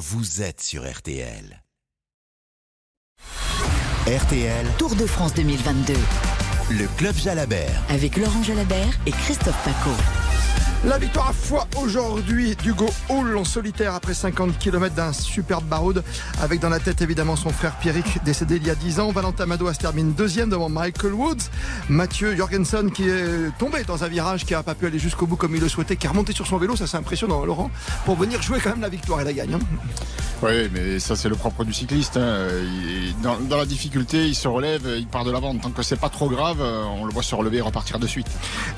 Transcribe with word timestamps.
vous 0.00 0.40
êtes 0.40 0.62
sur 0.62 0.90
RTL. 0.90 1.62
RTL, 4.06 4.66
Tour 4.78 4.96
de 4.96 5.04
France 5.04 5.34
2022 5.34 5.92
le 6.70 6.86
club 6.96 7.16
Jalabert. 7.16 7.82
avec 7.88 8.16
Laurent 8.16 8.42
Jalabert 8.44 8.96
et 9.04 9.10
Christophe 9.10 9.60
Paco. 9.64 9.90
La 10.86 10.96
victoire 10.96 11.28
à 11.28 11.32
foi 11.34 11.68
aujourd'hui 11.76 12.56
d'Hugo 12.56 12.86
Hull 13.10 13.36
en 13.36 13.44
solitaire 13.44 13.94
après 13.94 14.14
50 14.14 14.58
km 14.58 14.94
d'un 14.94 15.12
superbe 15.12 15.64
baroud 15.66 16.02
avec 16.40 16.58
dans 16.60 16.70
la 16.70 16.80
tête 16.80 17.02
évidemment 17.02 17.36
son 17.36 17.50
frère 17.50 17.76
Pierrick 17.80 18.24
décédé 18.24 18.56
il 18.56 18.66
y 18.66 18.70
a 18.70 18.74
10 18.74 18.98
ans. 18.98 19.12
Valentin 19.12 19.44
Madouas 19.44 19.74
termine 19.74 20.14
deuxième 20.14 20.48
devant 20.48 20.70
Michael 20.70 21.12
Woods. 21.12 21.50
Mathieu 21.90 22.34
Jorgensen 22.34 22.90
qui 22.92 23.06
est 23.10 23.50
tombé 23.58 23.84
dans 23.84 24.04
un 24.04 24.08
virage 24.08 24.46
qui 24.46 24.54
n'a 24.54 24.62
pas 24.62 24.74
pu 24.74 24.86
aller 24.86 24.98
jusqu'au 24.98 25.26
bout 25.26 25.36
comme 25.36 25.54
il 25.54 25.60
le 25.60 25.68
souhaitait, 25.68 25.96
qui 25.96 26.06
est 26.06 26.08
remonté 26.08 26.32
sur 26.32 26.46
son 26.46 26.56
vélo, 26.56 26.76
ça 26.76 26.86
c'est 26.86 26.96
impressionnant 26.96 27.44
Laurent, 27.44 27.70
pour 28.06 28.16
venir 28.16 28.40
jouer 28.40 28.58
quand 28.64 28.70
même 28.70 28.80
la 28.80 28.88
victoire 28.88 29.20
et 29.20 29.24
la 29.24 29.34
gagne. 29.34 29.52
hein. 29.54 29.58
Oui, 30.42 30.70
mais 30.72 30.98
ça 30.98 31.14
c'est 31.16 31.28
le 31.28 31.36
propre 31.36 31.64
du 31.64 31.74
cycliste. 31.74 32.16
hein. 32.16 32.48
Dans, 33.22 33.38
dans 33.38 33.58
la 33.58 33.66
difficulté, 33.66 34.26
il 34.26 34.34
se 34.34 34.48
relève, 34.48 34.88
il 34.96 35.06
part 35.06 35.24
de 35.26 35.30
l'avant. 35.30 35.54
Tant 35.56 35.68
que 35.70 35.82
c'est 35.82 36.00
pas 36.00 36.08
trop 36.08 36.30
grave, 36.30 36.56
euh, 36.62 36.82
on 36.98 37.04
le 37.04 37.12
voit 37.12 37.22
se 37.22 37.34
relever 37.34 37.58
et 37.58 37.60
repartir 37.60 37.98
de 37.98 38.06
suite. 38.06 38.26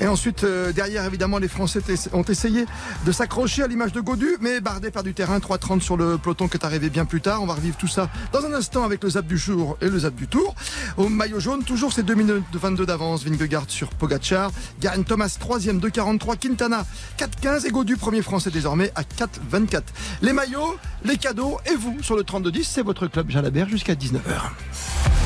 Et 0.01 0.07
ensuite, 0.07 0.43
euh, 0.43 0.73
derrière, 0.73 1.05
évidemment, 1.05 1.37
les 1.37 1.47
Français 1.47 1.79
ont 2.13 2.23
essayé 2.23 2.65
de 3.05 3.11
s'accrocher 3.11 3.63
à 3.63 3.67
l'image 3.67 3.91
de 3.91 4.01
Godu, 4.01 4.37
mais 4.41 4.61
bardé 4.61 4.91
par 4.91 5.03
du 5.03 5.13
terrain, 5.13 5.39
3.30 5.39 5.81
sur 5.81 5.97
le 5.97 6.17
peloton 6.17 6.47
qui 6.47 6.57
est 6.57 6.65
arrivé 6.65 6.89
bien 6.89 7.05
plus 7.05 7.21
tard. 7.21 7.41
On 7.41 7.45
va 7.45 7.53
revivre 7.53 7.77
tout 7.77 7.87
ça 7.87 8.09
dans 8.31 8.45
un 8.45 8.53
instant 8.53 8.83
avec 8.83 9.03
le 9.03 9.09
zap 9.09 9.25
du 9.25 9.37
jour 9.37 9.77
et 9.81 9.89
le 9.89 9.99
zap 9.99 10.15
du 10.15 10.27
tour. 10.27 10.55
Au 10.97 11.09
maillot 11.09 11.39
jaune, 11.39 11.63
toujours 11.63 11.93
ces 11.93 12.03
2 12.03 12.15
minutes 12.15 12.43
de 12.51 12.57
22 12.57 12.85
d'avance, 12.85 13.23
Vingegaard 13.23 13.65
sur 13.67 13.89
Pogacar. 13.89 14.51
Gagne 14.79 15.03
Thomas, 15.03 15.37
3e, 15.39 15.79
2.43. 15.79 16.37
Quintana, 16.37 16.85
4.15. 17.17 17.67
Et 17.67 17.71
Godu, 17.71 17.97
premier 17.97 18.21
français 18.21 18.51
désormais, 18.51 18.91
à 18.95 19.03
4.24. 19.03 19.81
Les 20.21 20.33
maillots, 20.33 20.77
les 21.03 21.17
cadeaux, 21.17 21.59
et 21.71 21.75
vous, 21.75 22.01
sur 22.01 22.15
le 22.15 22.23
32-10, 22.23 22.63
c'est 22.63 22.81
votre 22.81 23.07
club 23.07 23.29
Jalabert 23.29 23.69
jusqu'à 23.69 23.93
19h. 23.93 24.19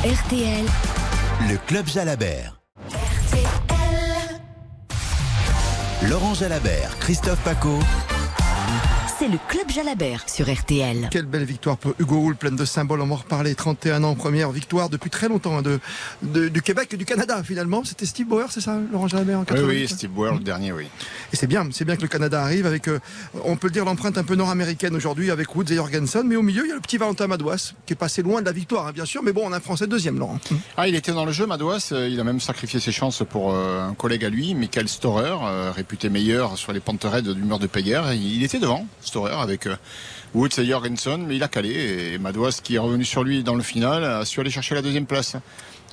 RTL, 0.04 0.66
Le 1.50 1.58
club 1.68 1.88
Jalabert. 1.88 2.57
Laurent 6.10 6.36
Jalabert, 6.36 6.98
Christophe 7.00 7.42
Paco. 7.44 8.17
C'est 9.20 9.28
le 9.28 9.38
Club 9.48 9.70
Jalabert 9.70 10.30
sur 10.30 10.52
RTL. 10.54 11.08
Quelle 11.10 11.26
belle 11.26 11.44
victoire 11.44 11.78
pour 11.78 11.94
Hugo 12.00 12.18
Hull, 12.28 12.36
pleine 12.36 12.56
de 12.56 12.66
symboles. 12.66 13.02
On 13.02 13.08
va 13.08 13.14
en 13.14 13.18
reparler. 13.18 13.56
31 13.56 14.04
ans, 14.04 14.14
première 14.16 14.52
victoire 14.52 14.90
depuis 14.90 15.10
très 15.10 15.28
longtemps 15.28 15.58
hein, 15.58 15.62
de, 15.64 15.80
de- 16.22 16.50
du 16.50 16.62
Québec 16.62 16.90
et 16.94 16.98
du 16.98 17.06
Canada 17.06 17.42
finalement. 17.44 17.84
C'était 17.84 18.06
Steve 18.06 18.28
Bauer, 18.28 18.46
c'est 18.52 18.62
ça, 18.62 18.78
Laurent 18.92 19.08
Jalabert 19.08 19.38
en 19.40 19.42
Oui, 19.42 19.46
88 19.48 19.68
oui, 19.82 19.88
Steve 19.88 20.10
Bauer, 20.12 20.34
le 20.34 20.40
dernier, 20.44 20.72
oui. 20.72 20.86
Et 21.34 21.36
c'est 21.36 21.48
bien, 21.48 21.68
c'est 21.72 21.86
bien 21.86 21.96
que 21.96 22.02
le 22.04 22.08
Canada 22.08 22.42
arrive 22.44 22.66
avec, 22.68 22.88
euh, 22.88 23.00
on 23.44 23.56
peut 23.56 23.68
le 23.68 23.74
dire, 23.74 23.86
l'empreinte 23.86 24.18
un 24.18 24.24
peu 24.24 24.36
nord-américaine 24.36 24.96
aujourd'hui 24.96 25.32
avec 25.32 25.56
Woods 25.56 25.72
et 25.72 25.76
Jorgensen. 25.76 26.28
Mais 26.28 26.36
au 26.36 26.44
milieu, 26.44 26.66
il 26.66 26.70
y 26.70 26.72
a 26.72 26.76
le 26.76 26.82
petit 26.82 26.98
Valentin 26.98 27.28
Madouas 27.28 27.74
qui 27.86 27.94
est 27.94 27.98
passé 27.98 28.22
loin 28.22 28.42
de 28.42 28.46
la 28.46 28.52
victoire, 28.52 28.88
hein, 28.88 28.92
bien 28.94 29.06
sûr. 29.06 29.24
Mais 29.24 29.32
bon, 29.34 29.42
on 29.46 29.54
a 29.54 29.58
un 29.58 29.62
Français 29.62 29.88
deuxième, 29.88 30.20
Laurent. 30.20 30.40
Ah, 30.78 30.88
il 30.88 30.96
était 30.96 31.12
dans 31.14 31.26
le 31.26 31.32
jeu, 31.32 31.48
Madouas. 31.48 31.90
euh, 31.92 32.08
Il 32.08 32.20
a 32.20 32.24
même 32.24 32.40
sacrifié 32.40 32.80
ses 32.80 32.92
chances 32.92 33.24
pour 33.28 33.54
euh, 33.54 33.88
un 33.88 33.94
collègue 33.94 34.26
à 34.26 34.30
lui, 34.30 34.54
Michael 34.54 34.88
Storer, 34.88 35.36
euh, 35.44 35.72
réputé 35.72 36.10
meilleur 36.10 36.58
sur 36.58 36.72
les 36.74 36.80
pentes 36.80 37.04
raides 37.04 37.30
du 37.30 37.42
mur 37.42 37.58
de. 37.60 37.68
Il 37.78 38.38
il 38.38 38.44
était 38.44 38.60
devant, 38.60 38.86
Avec 39.16 39.68
euh, 39.68 39.76
Woods 40.34 40.60
et 40.60 40.66
Jorgensen, 40.66 41.26
mais 41.26 41.36
il 41.36 41.44
a 41.44 41.48
calé. 41.48 42.14
Et 42.14 42.18
Madouas, 42.18 42.60
qui 42.64 42.76
est 42.76 42.80
revenu 42.80 43.06
sur 43.06 43.24
lui 43.24 43.44
dans 43.44 43.56
le 43.56 43.64
final, 43.64 44.04
a 44.04 44.26
su 44.26 44.40
aller 44.40 44.50
chercher 44.50 44.76
la 44.76 44.82
deuxième 44.82 45.06
place. 45.06 45.36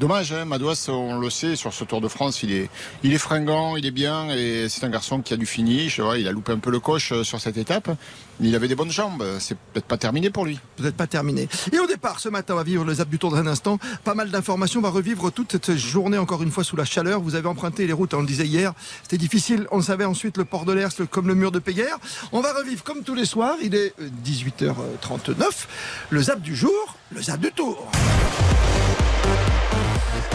Dommage, 0.00 0.32
hein, 0.32 0.44
on 0.88 1.18
le 1.18 1.30
sait, 1.30 1.54
sur 1.56 1.72
ce 1.72 1.84
Tour 1.84 2.00
de 2.00 2.08
France, 2.08 2.42
il 2.42 2.52
est, 2.52 2.68
il 3.04 3.12
est 3.14 3.18
fringant, 3.18 3.76
il 3.76 3.86
est 3.86 3.90
bien, 3.92 4.28
et 4.30 4.68
c'est 4.68 4.84
un 4.84 4.88
garçon 4.90 5.20
qui 5.22 5.32
a 5.32 5.36
du 5.36 5.46
finish. 5.46 6.00
Il 6.18 6.26
a 6.26 6.32
loupé 6.32 6.52
un 6.52 6.58
peu 6.58 6.70
le 6.70 6.80
coche 6.80 7.12
euh, 7.12 7.22
sur 7.24 7.40
cette 7.40 7.56
étape. 7.56 7.90
Il 8.40 8.54
avait 8.56 8.66
des 8.66 8.74
bonnes 8.74 8.90
jambes. 8.90 9.24
C'est 9.38 9.56
peut-être 9.56 9.84
pas 9.86 9.96
terminé 9.96 10.30
pour 10.30 10.44
lui. 10.44 10.58
peut-être 10.76 10.96
pas 10.96 11.06
terminé. 11.06 11.48
Et 11.72 11.78
au 11.78 11.86
départ, 11.86 12.18
ce 12.18 12.28
matin, 12.28 12.54
on 12.54 12.56
va 12.56 12.64
vivre 12.64 12.84
le 12.84 12.94
zap 12.94 13.08
du 13.08 13.18
tour 13.18 13.30
dans 13.30 13.36
un 13.36 13.46
instant. 13.46 13.78
Pas 14.02 14.14
mal 14.14 14.30
d'informations. 14.30 14.80
On 14.80 14.82
va 14.82 14.90
revivre 14.90 15.30
toute 15.30 15.52
cette 15.52 15.76
journée, 15.76 16.18
encore 16.18 16.42
une 16.42 16.50
fois, 16.50 16.64
sous 16.64 16.74
la 16.76 16.84
chaleur. 16.84 17.20
Vous 17.20 17.36
avez 17.36 17.46
emprunté 17.46 17.86
les 17.86 17.92
routes, 17.92 18.12
on 18.14 18.20
le 18.20 18.26
disait 18.26 18.46
hier. 18.46 18.72
C'était 19.04 19.18
difficile. 19.18 19.68
On 19.70 19.80
savait 19.80 20.04
ensuite, 20.04 20.36
le 20.36 20.44
port 20.44 20.64
de 20.64 20.72
l'Ers, 20.72 20.90
le- 20.98 21.06
comme 21.06 21.28
le 21.28 21.36
mur 21.36 21.52
de 21.52 21.60
Péguerre. 21.60 21.96
On 22.32 22.40
va 22.40 22.52
revivre 22.52 22.82
comme 22.82 23.04
tous 23.04 23.14
les 23.14 23.24
soirs. 23.26 23.54
Il 23.62 23.76
est 23.76 23.94
euh, 24.00 24.08
18h39. 24.26 25.34
Le 26.10 26.20
zap 26.22 26.40
du 26.40 26.56
jour, 26.56 26.96
le 27.14 27.22
zap 27.22 27.38
du 27.38 27.52
tour. 27.52 27.88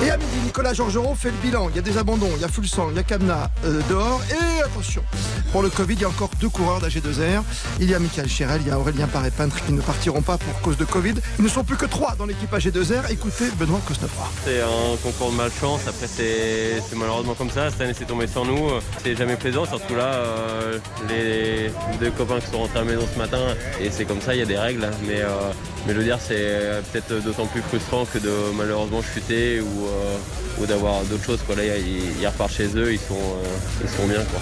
Et 0.01 0.09
à 0.09 0.17
midi, 0.17 0.37
Nicolas 0.45 0.73
Georgerot 0.73 1.13
fait 1.13 1.29
le 1.29 1.37
bilan. 1.37 1.67
Il 1.69 1.75
y 1.75 1.79
a 1.79 1.81
des 1.81 1.97
abandons, 1.97 2.29
il 2.35 2.41
y 2.41 2.45
a 2.45 2.47
Fulsan, 2.47 2.87
il 2.91 2.95
y 2.95 2.99
a 2.99 3.03
Kamna 3.03 3.51
euh, 3.65 3.81
dehors. 3.89 4.21
Et 4.31 4.61
attention, 4.61 5.03
pour 5.51 5.61
le 5.61 5.69
Covid, 5.69 5.95
il 5.95 6.01
y 6.01 6.05
a 6.05 6.07
encore 6.07 6.29
deux 6.39 6.47
coureurs 6.47 6.79
d'AG2R. 6.79 7.41
Il 7.81 7.89
y 7.89 7.93
a 7.93 7.99
Michael 7.99 8.29
Chérel, 8.29 8.61
il 8.61 8.69
y 8.69 8.71
a 8.71 8.79
Aurélien 8.79 9.07
Paré-Peintre 9.07 9.57
qui 9.65 9.73
ne 9.73 9.81
partiront 9.81 10.21
pas 10.21 10.37
pour 10.37 10.61
cause 10.61 10.77
de 10.77 10.85
Covid. 10.85 11.15
Ils 11.37 11.43
ne 11.43 11.49
sont 11.49 11.65
plus 11.65 11.75
que 11.75 11.85
trois 11.85 12.15
dans 12.15 12.25
l'équipe 12.25 12.51
AG2R. 12.51 13.11
Écoutez 13.11 13.49
Benoît 13.59 13.81
Cosnefroy. 13.85 14.27
C'est 14.45 14.61
un 14.61 14.95
concours 15.03 15.31
de 15.31 15.35
malchance, 15.35 15.81
après 15.85 16.07
c'est 16.07 16.81
malheureusement 16.95 17.33
comme 17.33 17.49
ça, 17.49 17.69
cette 17.69 17.81
année 17.81 17.93
c'est 17.97 18.05
tombé 18.05 18.27
sur 18.27 18.45
nous, 18.45 18.69
c'est 19.03 19.17
jamais 19.17 19.35
plaisant, 19.35 19.65
surtout 19.65 19.95
là, 19.95 20.13
euh, 20.13 20.79
les 21.09 21.71
deux 21.99 22.11
copains 22.11 22.39
qui 22.39 22.47
sont 22.51 22.59
rentrés 22.59 22.79
à 22.79 22.83
la 22.83 22.91
maison 22.91 23.05
ce 23.13 23.17
matin, 23.19 23.39
et 23.81 23.89
c'est 23.91 24.05
comme 24.05 24.21
ça, 24.21 24.33
il 24.33 24.39
y 24.39 24.43
a 24.43 24.45
des 24.45 24.57
règles, 24.57 24.89
mais, 25.07 25.21
euh, 25.21 25.51
mais 25.85 25.93
je 25.93 26.01
dire 26.01 26.17
c'est 26.19 26.81
peut-être 26.91 27.23
d'autant 27.23 27.45
plus 27.47 27.61
frustrant 27.61 28.05
que 28.05 28.17
de 28.17 28.31
malheureusement 28.55 29.01
chuter 29.01 29.61
ou, 29.61 29.88
euh, 29.89 30.61
ou 30.61 30.65
d'avoir 30.65 31.01
d'autres 31.03 31.23
choses, 31.25 31.39
quoi. 31.45 31.55
là 31.55 31.63
ils, 31.77 32.19
ils 32.21 32.27
repartent 32.27 32.53
chez 32.53 32.67
eux, 32.75 32.93
ils 32.93 32.99
sont, 32.99 33.13
euh, 33.15 33.83
ils 33.83 33.89
sont 33.89 34.07
bien 34.07 34.23
quoi. 34.25 34.39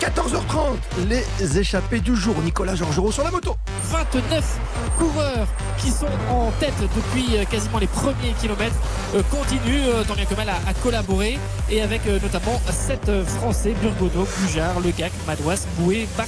14h30, 0.00 1.06
les 1.08 1.58
échappés 1.58 2.00
du 2.00 2.16
jour. 2.16 2.34
Nicolas 2.42 2.74
Georgerot 2.74 3.12
sur 3.12 3.22
la 3.22 3.30
moto. 3.30 3.54
29 3.90 4.44
coureurs 4.98 5.46
qui 5.78 5.90
sont 5.90 6.06
en 6.28 6.50
tête 6.58 6.74
depuis 6.96 7.36
euh, 7.36 7.44
quasiment 7.44 7.78
les 7.78 7.86
premiers 7.86 8.32
kilomètres 8.40 8.74
euh, 9.14 9.22
continuent 9.30 9.86
euh, 9.86 10.02
tant 10.02 10.14
bien 10.14 10.24
que 10.24 10.34
mal 10.34 10.48
à, 10.48 10.54
à 10.68 10.74
collaborer 10.82 11.38
et 11.70 11.82
avec 11.82 12.00
euh, 12.08 12.18
notamment 12.20 12.60
7 12.70 13.10
Français, 13.38 13.74
Burgono, 13.80 14.26
Gujard, 14.40 14.80
Legac, 14.80 15.12
Madouas, 15.26 15.66
Boué, 15.78 16.08
Bart 16.16 16.26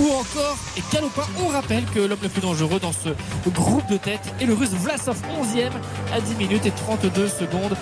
ou 0.00 0.12
encore 0.12 0.56
Galopin. 0.92 1.22
On 1.42 1.48
rappelle 1.48 1.84
que 1.86 2.00
l'homme 2.00 2.18
le 2.22 2.28
plus 2.28 2.40
dangereux 2.40 2.80
dans 2.80 2.92
ce 2.92 3.10
groupe 3.50 3.88
de 3.90 3.96
tête 3.96 4.32
est 4.40 4.46
le 4.46 4.54
russe 4.54 4.70
Vlasov 4.70 5.16
11e 5.40 5.70
à 6.12 6.20
10 6.20 6.34
minutes 6.36 6.66
et 6.66 6.70
32 6.70 7.28
secondes. 7.28 7.76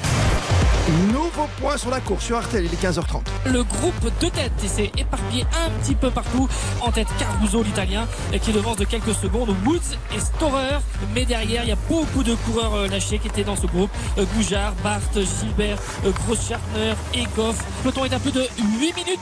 Nouveau 1.12 1.49
point 1.60 1.76
sur 1.76 1.91
la 1.91 2.00
course 2.00 2.25
sur 2.25 2.41
RTL, 2.41 2.65
il 2.65 2.72
est 2.72 2.82
15h30. 2.82 3.20
Le 3.47 3.62
groupe 3.62 4.04
de 4.20 4.28
tête 4.28 4.53
et 4.65 4.69
s'est 4.69 4.91
éparpillé 4.99 5.44
un 5.65 5.70
petit 5.81 5.94
peu 5.94 6.10
partout. 6.10 6.49
En 6.81 6.91
tête 6.91 7.06
Caruso 7.19 7.62
l'italien 7.62 8.09
qui 8.43 8.53
devance 8.53 8.76
de 8.76 8.84
quelques 8.84 9.15
secondes 9.15 9.54
Woods 9.65 9.97
et 10.15 10.19
Storer. 10.19 10.78
Mais 11.15 11.25
derrière 11.25 11.62
il 11.62 11.69
y 11.69 11.72
a 11.72 11.78
beaucoup 11.88 12.22
de 12.22 12.34
coureurs 12.34 12.75
euh, 12.75 12.88
lâchés 12.88 13.19
qui 13.19 13.28
étaient 13.28 13.44
dans 13.44 13.56
ce 13.56 13.66
groupe. 13.66 13.91
Euh, 14.19 14.25
Goujard, 14.34 14.72
Barthes, 14.82 15.19
Gilbert, 15.41 15.78
euh, 16.04 16.12
Groschartner, 16.26 16.94
Egoff. 17.15 17.59
Le 17.84 17.91
peloton 17.91 18.04
est 18.06 18.15
à 18.15 18.19
plus 18.19 18.32
de 18.32 18.43
8 18.81 18.94
minutes 18.97 19.20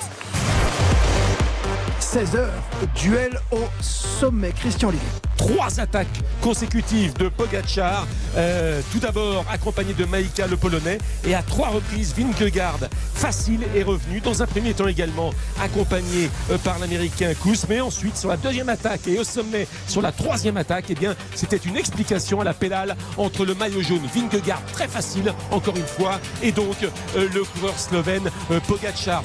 16h, 2.08 2.46
duel 2.94 3.38
au 3.52 3.64
sommet. 3.82 4.52
Christian 4.52 4.88
Olivier. 4.88 5.06
trois 5.36 5.78
attaques 5.78 6.06
consécutives 6.40 7.12
de 7.18 7.28
Pogacar. 7.28 8.06
Euh, 8.34 8.80
tout 8.90 8.98
d'abord 8.98 9.44
accompagné 9.50 9.92
de 9.92 10.06
Maïka 10.06 10.46
le 10.46 10.56
Polonais 10.56 10.96
et 11.26 11.34
à 11.34 11.42
trois 11.42 11.68
reprises 11.68 12.14
Vingegaard 12.16 12.78
facile 13.12 13.60
est 13.76 13.82
revenu. 13.82 14.20
Dans 14.20 14.42
un 14.42 14.46
premier 14.46 14.72
temps 14.72 14.88
également 14.88 15.34
accompagné 15.60 16.30
euh, 16.50 16.56
par 16.56 16.78
l'Américain 16.78 17.34
Kous. 17.42 17.66
Mais 17.68 17.82
ensuite 17.82 18.16
sur 18.16 18.30
la 18.30 18.38
deuxième 18.38 18.70
attaque 18.70 19.06
et 19.06 19.18
au 19.18 19.24
sommet 19.24 19.68
sur 19.86 20.00
la 20.00 20.10
troisième 20.10 20.56
attaque, 20.56 20.86
eh 20.88 20.94
bien 20.94 21.14
c'était 21.34 21.58
une 21.58 21.76
explication 21.76 22.40
à 22.40 22.44
la 22.44 22.54
pédale 22.54 22.96
entre 23.18 23.44
le 23.44 23.54
maillot 23.54 23.82
jaune 23.82 24.08
Vingegaard 24.14 24.62
très 24.72 24.88
facile 24.88 25.34
encore 25.50 25.76
une 25.76 25.86
fois 25.86 26.18
et 26.42 26.52
donc 26.52 26.76
euh, 26.84 27.28
le 27.34 27.44
coureur 27.44 27.78
slovène 27.78 28.30
Pogacar. 28.66 29.22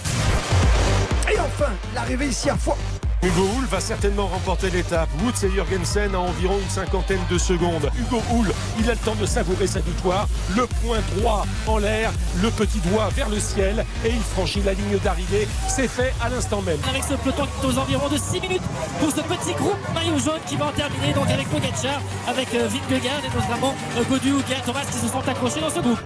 Et 1.44 1.46
enfin, 1.46 1.72
l'arrivée 1.94 2.28
ici 2.28 2.50
à 2.50 2.56
Foix. 2.56 2.78
Hugo 3.22 3.48
Hull 3.56 3.66
va 3.66 3.80
certainement 3.80 4.28
remporter 4.28 4.70
l'étape. 4.70 5.10
Woods 5.22 5.46
et 5.46 5.50
Jürgensen 5.50 6.16
à 6.16 6.20
environ 6.20 6.58
une 6.58 6.70
cinquantaine 6.70 7.20
de 7.30 7.38
secondes. 7.38 7.90
Hugo 8.00 8.22
Hull, 8.32 8.54
il 8.80 8.90
a 8.90 8.94
le 8.94 9.00
temps 9.00 9.16
de 9.16 9.26
savourer 9.26 9.68
sa 9.68 9.80
victoire. 9.80 10.28
Le 10.56 10.68
point 10.68 11.00
droit 11.16 11.46
en 11.68 11.78
l'air, 11.78 12.12
le 12.42 12.50
petit 12.50 12.80
doigt 12.80 13.10
vers 13.16 13.30
le 13.30 13.40
ciel 13.40 13.86
et 14.06 14.10
il 14.10 14.22
franchit 14.22 14.62
la 14.62 14.74
ligne 14.74 14.98
d'arrivée. 15.04 15.48
C'est 15.68 15.88
fait 15.88 16.14
à 16.22 16.30
l'instant 16.30 16.62
même. 16.62 16.80
avec 16.90 17.04
ce 17.04 17.14
peloton 17.16 17.46
qui 17.46 17.66
est 17.66 17.70
aux 17.70 17.78
environs 17.78 18.10
de 18.10 18.18
6 18.18 18.40
minutes 18.42 18.64
pour 19.00 19.10
ce 19.10 19.22
petit 19.22 19.54
groupe 19.54 19.80
maillot 19.94 20.20
jaune 20.20 20.42
qui 20.46 20.56
va 20.56 20.68
en 20.68 20.72
terminer 20.72 21.14
donc 21.14 21.30
avec 21.30 21.50
Pogacar, 21.50 22.02
avec 22.28 22.54
euh, 22.54 22.68
Vingegaard 22.68 23.22
et 23.24 23.36
notamment 23.36 23.76
euh, 23.98 24.04
Godu 24.10 24.32
ou 24.32 24.42
Geraint 24.48 24.62
Thomas 24.66 24.86
qui 24.90 24.98
se 24.98 25.08
sont 25.08 25.28
accrochés 25.28 25.62
dans 25.62 25.70
ce 25.70 25.80
groupe. 25.80 26.00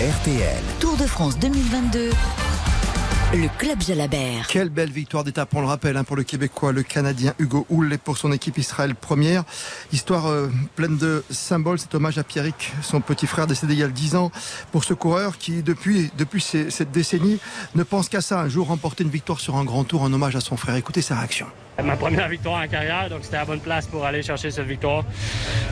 RTL. 0.00 0.62
Tour 0.80 0.96
de 0.96 1.06
France 1.06 1.38
2022, 1.38 2.10
le 3.34 3.48
Club 3.58 3.80
Jalabert. 3.80 4.46
Quelle 4.46 4.68
belle 4.68 4.90
victoire 4.90 5.24
d'étape, 5.24 5.54
on 5.54 5.60
le 5.60 5.66
rappelle, 5.66 5.96
hein, 5.96 6.04
pour 6.04 6.16
le 6.16 6.22
Québécois, 6.22 6.72
le 6.72 6.82
Canadien 6.82 7.32
Hugo 7.38 7.66
Hull 7.70 7.92
et 7.92 7.98
pour 7.98 8.18
son 8.18 8.30
équipe 8.30 8.58
Israël 8.58 8.94
première. 8.94 9.44
Histoire 9.90 10.26
euh, 10.26 10.48
pleine 10.76 10.98
de 10.98 11.24
symboles, 11.30 11.78
cet 11.78 11.94
hommage 11.94 12.18
à 12.18 12.24
Pierrick, 12.24 12.72
son 12.82 13.00
petit 13.00 13.26
frère 13.26 13.46
décédé 13.46 13.72
il 13.72 13.78
y 13.78 13.82
a 13.82 13.88
10 13.88 14.16
ans, 14.16 14.30
pour 14.70 14.84
ce 14.84 14.92
coureur 14.92 15.38
qui, 15.38 15.62
depuis, 15.62 16.10
depuis 16.18 16.42
cette 16.42 16.92
décennie, 16.92 17.38
ne 17.74 17.82
pense 17.82 18.10
qu'à 18.10 18.20
ça, 18.20 18.40
un 18.40 18.48
jour 18.48 18.66
remporter 18.66 19.02
une 19.02 19.10
victoire 19.10 19.40
sur 19.40 19.56
un 19.56 19.64
grand 19.64 19.84
tour 19.84 20.02
en 20.02 20.12
hommage 20.12 20.36
à 20.36 20.40
son 20.40 20.58
frère. 20.58 20.76
Écoutez 20.76 21.00
sa 21.00 21.16
réaction. 21.16 21.46
Ma 21.82 21.96
première 21.96 22.28
victoire 22.28 22.62
en 22.62 22.68
carrière, 22.68 23.08
donc 23.08 23.20
c'était 23.22 23.38
la 23.38 23.44
bonne 23.46 23.60
place 23.60 23.86
pour 23.86 24.04
aller 24.04 24.22
chercher 24.22 24.50
cette 24.50 24.66
victoire. 24.66 25.04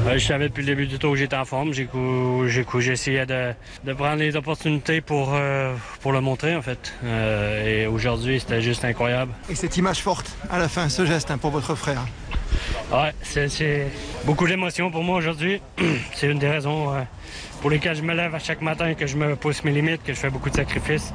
Euh, 0.07 0.17
je 0.17 0.27
savais 0.27 0.49
depuis 0.49 0.63
le 0.63 0.69
début 0.69 0.87
du 0.87 0.99
tour 0.99 1.13
que 1.13 1.19
j'étais 1.19 1.37
en 1.37 1.45
forme. 1.45 1.73
J'ai 1.75 1.89
essayé 2.93 3.27
de, 3.27 3.53
de 3.85 3.93
prendre 3.93 4.17
les 4.17 4.35
opportunités 4.35 5.03
pour, 5.03 5.33
euh, 5.35 5.75
pour 6.01 6.13
le 6.13 6.21
montrer 6.23 6.57
en 6.57 6.63
fait. 6.63 6.95
Euh, 7.05 7.83
et 7.83 7.87
aujourd'hui, 7.87 8.41
c'était 8.41 8.63
juste 8.63 8.85
incroyable. 8.85 9.33
Et 9.51 9.55
cette 9.55 9.77
image 9.77 9.99
forte 10.01 10.35
à 10.51 10.59
la 10.59 10.69
fin, 10.69 10.89
ce 10.89 11.05
geste 11.05 11.31
hein, 11.31 11.39
pour 11.39 11.51
votre 11.51 11.75
frère. 11.75 12.01
Ouais, 12.91 13.13
c'est- 13.23 13.87
beaucoup 14.25 14.47
d'émotions 14.49 14.91
pour 14.91 15.05
moi 15.05 15.19
aujourd'hui. 15.19 15.61
C'est 16.15 16.27
une 16.29 16.39
des 16.39 16.49
raisons 16.49 16.93
euh, 16.95 17.03
pour 17.61 17.71
lesquelles 17.71 17.95
je 17.97 18.03
me 18.03 18.15
lève 18.15 18.35
à 18.35 18.39
chaque 18.41 18.63
matin, 18.63 18.95
que 18.95 19.07
je 19.07 19.17
me 19.17 19.37
pousse 19.37 19.63
mes 19.65 19.71
limites, 19.71 20.03
que 20.03 20.13
je 20.13 20.19
fais 20.19 20.31
beaucoup 20.31 20.51
de 20.51 20.57
sacrifices. 20.57 21.13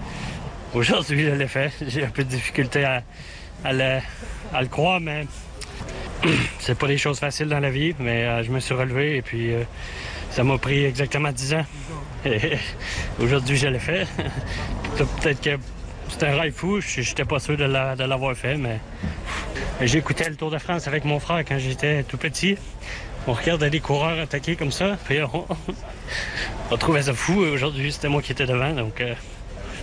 Aujourd'hui, 0.73 1.25
je 1.25 1.31
l'ai 1.31 1.47
fait. 1.47 1.71
J'ai 1.87 2.05
un 2.05 2.09
peu 2.09 2.23
de 2.23 2.29
difficulté 2.29 2.85
à, 2.85 3.01
à 3.63 3.73
le, 3.73 3.99
à 4.53 4.65
croire, 4.65 4.99
mais 4.99 5.25
c'est 6.59 6.77
pas 6.77 6.87
des 6.87 6.97
choses 6.97 7.19
faciles 7.19 7.47
dans 7.47 7.59
la 7.59 7.69
vie. 7.69 7.93
Mais 7.99 8.23
euh, 8.25 8.43
je 8.43 8.51
me 8.51 8.59
suis 8.59 8.73
relevé 8.73 9.17
et 9.17 9.21
puis 9.21 9.53
euh, 9.53 9.63
ça 10.31 10.43
m'a 10.43 10.57
pris 10.57 10.85
exactement 10.85 11.31
10 11.31 11.53
ans. 11.55 11.65
Aujourd'hui, 13.19 13.57
je 13.57 13.67
l'ai 13.67 13.79
fait. 13.79 14.07
Peut-être 15.21 15.41
que 15.41 15.57
c'était 16.09 16.27
un 16.27 16.37
rêve 16.39 16.53
fou. 16.53 16.79
Je 16.81 17.01
n'étais 17.01 17.25
pas 17.25 17.39
sûr 17.39 17.57
de 17.57 17.65
la- 17.65 17.95
de 17.95 18.03
l'avoir 18.03 18.35
fait, 18.35 18.55
mais 18.57 18.79
J'écoutais 19.81 20.29
le 20.29 20.35
Tour 20.37 20.51
de 20.51 20.57
France 20.57 20.87
avec 20.87 21.03
mon 21.03 21.19
frère 21.19 21.43
quand 21.45 21.57
j'étais 21.59 22.03
tout 22.03 22.17
petit. 22.17 22.57
On 23.27 23.33
regardait 23.33 23.69
des 23.69 23.81
coureurs 23.81 24.17
attaquer 24.19 24.55
comme 24.55 24.71
ça, 24.71 24.97
puis 25.05 25.17
on, 25.21 25.45
on 26.71 26.77
trouvait 26.77 27.01
ça 27.01 27.13
fou. 27.13 27.39
Aujourd'hui, 27.41 27.91
c'était 27.91 28.07
moi 28.07 28.21
qui 28.21 28.31
étais 28.31 28.45
devant, 28.45 28.71
donc 28.71 29.01
euh, 29.01 29.13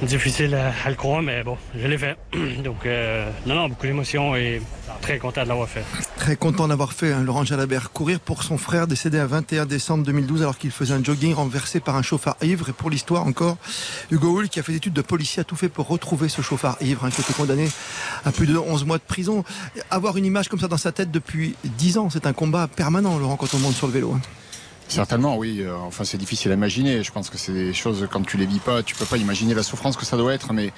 difficile 0.06 0.54
à, 0.54 0.72
à 0.84 0.90
le 0.90 0.96
croire, 0.96 1.22
mais 1.22 1.42
bon, 1.42 1.56
je 1.76 1.86
l'ai 1.86 1.98
fait. 1.98 2.16
Donc, 2.64 2.86
euh, 2.86 3.30
non, 3.46 3.54
non, 3.54 3.68
beaucoup 3.68 3.86
d'émotions 3.86 4.34
et 4.36 4.60
très 5.00 5.18
content 5.18 5.42
de 5.42 5.48
l'avoir 5.48 5.68
fait. 5.68 5.84
Très 6.16 6.36
content 6.36 6.68
d'avoir 6.68 6.92
fait 6.92 7.12
hein, 7.12 7.22
Laurent 7.22 7.44
Jalabert 7.44 7.90
courir 7.92 8.20
pour 8.20 8.42
son 8.42 8.58
frère 8.58 8.86
décédé 8.86 9.18
à 9.18 9.26
21 9.26 9.66
décembre 9.66 10.04
2012 10.04 10.42
alors 10.42 10.58
qu'il 10.58 10.70
faisait 10.70 10.94
un 10.94 11.02
jogging 11.02 11.34
renversé 11.34 11.80
par 11.80 11.96
un 11.96 12.02
chauffard 12.02 12.36
ivre. 12.42 12.68
Et 12.68 12.72
pour 12.72 12.90
l'histoire 12.90 13.26
encore, 13.26 13.56
Hugo 14.10 14.38
Hull 14.38 14.48
qui 14.48 14.60
a 14.60 14.62
fait 14.62 14.72
des 14.72 14.78
études 14.78 14.92
de 14.92 15.02
policier 15.02 15.40
a 15.40 15.44
tout 15.44 15.56
fait 15.56 15.68
pour 15.68 15.88
retrouver 15.88 16.28
ce 16.28 16.42
chauffard 16.42 16.76
ivre 16.80 17.04
hein, 17.04 17.10
qui 17.10 17.20
a 17.20 17.24
été 17.24 17.32
condamné 17.32 17.68
à 18.24 18.32
plus 18.32 18.46
de 18.46 18.56
11 18.56 18.84
mois 18.84 18.98
de 18.98 19.02
prison. 19.02 19.44
Avoir 19.90 20.16
une 20.16 20.24
image 20.26 20.48
comme 20.48 20.60
ça 20.60 20.68
dans 20.68 20.76
sa 20.76 20.92
tête 20.92 21.10
depuis 21.10 21.54
10 21.64 21.98
ans, 21.98 22.10
c'est 22.10 22.26
un 22.26 22.32
combat 22.32 22.68
permanent 22.68 23.18
Laurent 23.18 23.36
quand 23.36 23.54
on 23.54 23.58
monte 23.58 23.74
sur 23.74 23.86
le 23.86 23.92
vélo. 23.92 24.12
hein. 24.14 24.20
Certainement, 24.88 25.36
oui. 25.36 25.60
Euh, 25.60 25.74
Enfin, 25.76 26.04
c'est 26.04 26.18
difficile 26.18 26.50
à 26.52 26.54
imaginer. 26.54 27.02
Je 27.02 27.12
pense 27.12 27.30
que 27.30 27.38
c'est 27.38 27.52
des 27.52 27.72
choses, 27.72 28.06
quand 28.10 28.22
tu 28.26 28.36
les 28.36 28.46
vis 28.46 28.60
pas, 28.60 28.82
tu 28.82 28.94
peux 28.94 29.04
pas 29.04 29.16
imaginer 29.16 29.54
la 29.54 29.62
souffrance 29.62 29.96
que 29.96 30.04
ça 30.04 30.16
doit 30.16 30.34
être. 30.34 30.52
Mais 30.52 30.72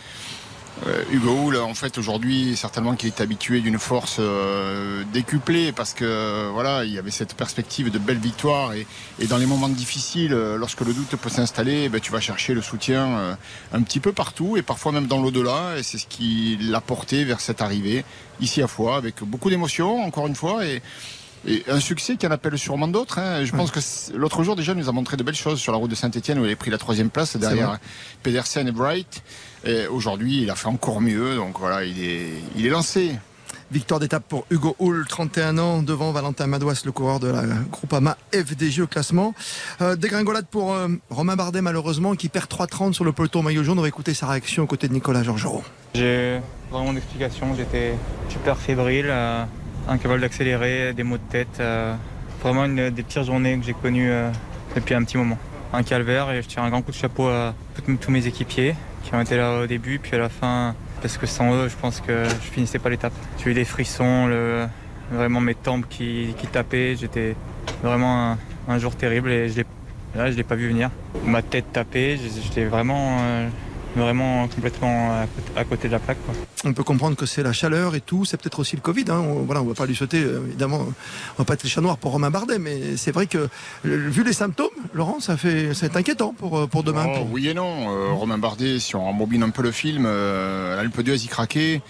euh, 0.87 1.03
Hugo 1.13 1.31
Hull, 1.31 1.57
en 1.57 1.75
fait, 1.75 1.99
aujourd'hui, 1.99 2.57
certainement 2.57 2.95
qu'il 2.95 3.09
est 3.09 3.21
habitué 3.21 3.61
d'une 3.61 3.79
force 3.79 4.17
euh, 4.19 5.05
décuplée 5.13 5.73
parce 5.73 5.95
que 5.95 6.49
voilà, 6.53 6.85
il 6.85 6.93
y 6.93 6.99
avait 6.99 7.11
cette 7.13 7.35
perspective 7.35 7.91
de 7.91 7.99
belle 7.99 8.19
victoire 8.19 8.73
et, 8.75 8.87
dans 9.27 9.37
les 9.37 9.47
moments 9.47 9.69
difficiles, 9.69 10.33
lorsque 10.33 10.81
le 10.81 10.93
doute 10.93 11.17
peut 11.17 11.29
s'installer, 11.29 11.89
ben, 11.89 12.01
tu 12.01 12.11
vas 12.11 12.21
chercher 12.21 12.55
le 12.55 12.63
soutien 12.63 13.37
un 13.73 13.83
petit 13.83 14.01
peu 14.01 14.13
partout 14.13 14.57
et 14.57 14.63
parfois 14.63 14.93
même 14.93 15.07
dans 15.07 15.23
l'au-delà. 15.23 15.77
Et 15.79 15.83
c'est 15.83 15.99
ce 15.99 16.07
qui 16.07 16.59
l'a 16.61 16.81
porté 16.81 17.25
vers 17.25 17.41
cette 17.41 17.63
arrivée 17.63 18.05
ici 18.41 18.63
à 18.63 18.67
Foix 18.67 18.97
avec 18.97 19.23
beaucoup 19.23 19.51
d'émotions, 19.51 20.03
encore 20.03 20.27
une 20.27 20.37
fois. 20.37 20.67
Et, 20.67 20.83
et 21.47 21.63
un 21.69 21.81
succès 21.81 22.17
qui 22.17 22.27
en 22.27 22.31
appelle 22.31 22.59
sûrement 22.59 22.89
d'autres. 22.89 23.19
hein. 23.19 23.45
Je 23.45 23.53
pense 23.53 23.71
que 23.71 23.81
l'autre 24.17 24.43
jour 24.43 24.57
déjà 24.57 24.75
nous 24.75 24.89
a 24.89 24.93
montré 24.93 25.17
de 25.17 25.23
belles 25.23 25.35
choses 25.35 25.61
sur 25.61 25.73
la 25.73 25.79
route 25.79 25.91
de 25.91 25.95
Saint-Etienne 25.95 26.39
où 26.39 26.45
il 26.45 26.53
a 26.53 26.57
pris 26.57 26.71
la 26.71 26.79
troisième 26.79 27.11
place 27.11 27.37
derrière 27.37 27.79
Pedersen 28.23 28.67
et 28.69 28.73
Bright. 28.73 29.23
Et 29.65 29.87
aujourd'hui, 29.87 30.43
il 30.43 30.51
a 30.51 30.55
fait 30.55 30.69
encore 30.69 31.01
mieux. 31.01 31.37
Donc 31.37 31.59
voilà, 31.59 31.85
il 31.85 32.03
est, 32.03 32.29
il 32.57 32.67
est 32.67 32.71
lancé. 32.71 33.13
Victoire 33.71 33.99
d'étape 33.99 34.25
pour 34.29 34.45
Hugo 34.51 34.77
Hull, 34.79 35.05
31 35.09 35.57
ans, 35.59 35.83
devant 35.83 36.13
Valentin 36.13 36.47
Madouas, 36.47 36.83
le 36.85 36.93
coureur 36.93 37.19
de 37.19 37.29
la 37.29 37.43
Groupama 37.73 38.17
FDJ 38.33 38.81
au 38.81 38.87
classement. 38.87 39.35
Euh, 39.81 39.97
dégringolade 39.97 40.47
pour 40.47 40.75
euh, 40.75 40.89
Romain 41.11 41.35
Bardet, 41.35 41.63
malheureusement, 41.63 42.15
qui 42.15 42.29
perd 42.29 42.47
3,30 42.49 42.93
sur 42.93 43.05
le 43.05 43.13
peloton 43.13 43.43
maillot 43.43 43.65
jaune. 43.65 43.79
On 43.79 43.83
va 43.83 43.89
écouter 43.89 44.13
sa 44.15 44.27
réaction 44.29 44.63
aux 44.65 44.67
côtés 44.67 44.87
de 44.87 44.93
Nicolas 44.93 45.23
Georgerot. 45.23 45.65
J'ai 45.95 46.41
vraiment 46.71 46.93
d'explications. 46.93 47.55
J'étais 47.57 47.95
super 48.29 48.59
fébrile, 48.59 49.07
euh, 49.09 49.45
incapable 49.89 50.21
d'accélérer, 50.21 50.93
des 50.93 51.03
maux 51.03 51.17
de 51.19 51.23
tête. 51.31 51.61
euh, 51.61 51.95
vraiment 52.43 52.67
une 52.67 52.91
des 52.91 53.03
pires 53.03 53.25
journées 53.25 53.59
que 53.59 53.65
j'ai 53.65 53.73
connues 53.73 54.11
euh, 54.11 54.31
depuis 54.77 54.95
un 54.95 55.03
petit 55.03 55.17
moment. 55.17 55.39
Un 55.73 55.83
calvaire 55.83 56.31
et 56.31 56.43
je 56.43 56.49
tire 56.49 56.63
un 56.63 56.71
grand 56.71 56.83
coup 56.83 56.91
de 56.91 56.97
chapeau 56.97 57.29
à 57.29 57.55
tous- 57.75 58.11
mes 58.11 58.27
équipiers 58.27 58.75
qui 59.03 59.15
ont 59.15 59.21
été 59.21 59.37
là 59.37 59.61
au 59.61 59.67
début 59.67 59.99
puis 59.99 60.15
à 60.15 60.19
la 60.19 60.29
fin. 60.29 60.75
Parce 61.01 61.17
que 61.17 61.27
sans 61.27 61.55
eux, 61.55 61.69
je 61.69 61.77
pense 61.77 62.01
que 62.01 62.25
je 62.25 62.51
finissais 62.51 62.79
pas 62.79 62.91
l'étape. 62.91 63.13
J'ai 63.43 63.51
eu 63.51 63.55
des 63.55 63.65
frissons, 63.65 64.29
vraiment 65.11 65.41
mes 65.41 65.55
tempes 65.55 65.87
qui, 65.89 66.35
tapaient. 66.53 66.97
J'étais 66.97 67.35
vraiment 67.83 68.37
un, 68.69 68.79
jour 68.79 68.95
terrible 68.95 69.31
et 69.31 69.49
je 69.49 69.57
l'ai 69.57 69.67
là, 70.15 70.31
je 70.31 70.37
l'ai 70.37 70.45
pas 70.45 70.55
vu 70.55 70.69
venir. 70.69 70.91
Ma 71.27 71.43
tête 71.43 71.73
tapait, 71.73 72.17
j'étais 72.17 72.65
vraiment, 72.65 73.19
euh, 73.21 73.49
vraiment 74.03 74.49
complètement 74.49 75.13
à 75.57 75.65
côté, 75.65 75.87
à 75.87 75.89
de 75.89 75.93
la 75.93 75.99
plaque. 75.99 76.19
quoi. 76.25 76.35
On 76.65 76.73
peut 76.73 76.83
comprendre 76.83 77.17
que 77.17 77.27
c'est 77.27 77.43
la 77.43 77.53
chaleur 77.53 77.95
et 77.95 78.01
tout, 78.01 78.25
c'est 78.25 78.37
peut-être 78.41 78.59
aussi 78.61 78.77
le 78.77 78.83
Covid. 78.83 79.05
Hein. 79.09 79.19
On, 79.21 79.43
voilà, 79.43 79.63
on 79.63 79.67
va 79.67 79.75
pas 79.75 79.87
lui 79.87 79.95
souhaiter, 79.95 80.23
euh, 80.23 80.41
évidemment, 80.47 80.81
on 80.81 81.43
va 81.43 81.45
pas 81.45 81.55
être 81.55 81.63
les 81.63 81.69
chats 81.71 81.81
noirs 81.81 81.99
pour 81.99 82.13
Romain 82.13 82.31
Bardet, 82.31 82.59
mais 82.59 82.97
c'est 82.97 83.13
vrai 83.13 83.27
que, 83.27 83.49
vu 83.85 84.25
les 84.25 84.33
symptômes, 84.33 84.69
Laurent, 84.95 85.21
ça 85.21 85.37
fait, 85.37 85.75
c'est 85.75 85.97
inquiétant 85.97 86.35
pour, 86.37 86.59
euh, 86.59 86.67
pour 86.67 86.83
demain. 86.83 87.07
Oh, 87.09 87.17
pour- 87.19 87.33
oui 87.33 87.49
et 87.49 87.55
non. 87.55 87.91
Euh, 87.91 88.13
Romain 88.13 88.39
Bardet, 88.39 88.79
si 88.79 88.97
on 88.97 89.05
rembobine 89.05 89.43
un 89.43 89.51
peu 89.51 89.63
le 89.63 89.71
film, 89.73 90.05
euh, 90.07 90.77
l'Alpe 90.77 91.01
d'Huez, 91.03 91.17
il 91.23 91.29
craquait. 91.29 91.83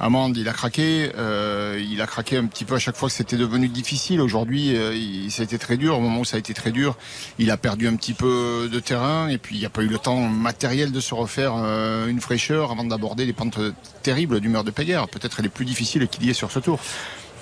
Amande, 0.00 0.38
il 0.38 0.48
a 0.48 0.52
craqué. 0.52 1.12
euh, 1.18 1.78
il 1.78 2.00
a 2.00 2.06
craqué 2.06 2.38
un 2.38 2.46
petit 2.46 2.64
peu 2.64 2.74
à 2.74 2.78
chaque 2.78 2.96
fois 2.96 3.10
que 3.10 3.14
c'était 3.14 3.36
devenu 3.36 3.68
difficile. 3.68 4.20
Aujourd'hui, 4.22 4.74
euh, 4.74 5.28
ça 5.28 5.42
a 5.42 5.44
été 5.44 5.58
très 5.58 5.76
dur. 5.76 5.98
Au 5.98 6.00
moment 6.00 6.20
où 6.20 6.24
ça 6.24 6.36
a 6.36 6.38
été 6.38 6.54
très 6.54 6.70
dur, 6.70 6.96
il 7.38 7.50
a 7.50 7.58
perdu 7.58 7.86
un 7.86 7.96
petit 7.96 8.14
peu 8.14 8.68
de 8.72 8.80
terrain. 8.80 9.28
Et 9.28 9.36
puis, 9.36 9.56
il 9.56 9.58
n'y 9.58 9.66
a 9.66 9.70
pas 9.70 9.82
eu 9.82 9.88
le 9.88 9.98
temps 9.98 10.16
matériel 10.16 10.90
de 10.90 11.00
se 11.00 11.14
refaire 11.14 11.52
euh, 11.56 12.06
une 12.06 12.20
fraîcheur 12.20 12.70
avant 12.70 12.84
d'aborder 12.84 13.26
les 13.26 13.34
pentes 13.34 13.58
terribles 14.02 14.40
du 14.40 14.48
mur 14.48 14.64
de 14.64 14.70
Péguerre. 14.70 15.06
Peut-être 15.06 15.42
les 15.42 15.50
plus 15.50 15.66
difficiles 15.66 16.08
qu'il 16.08 16.24
y 16.24 16.30
ait 16.30 16.34
sur 16.34 16.50
ce 16.50 16.60
tour. 16.60 16.80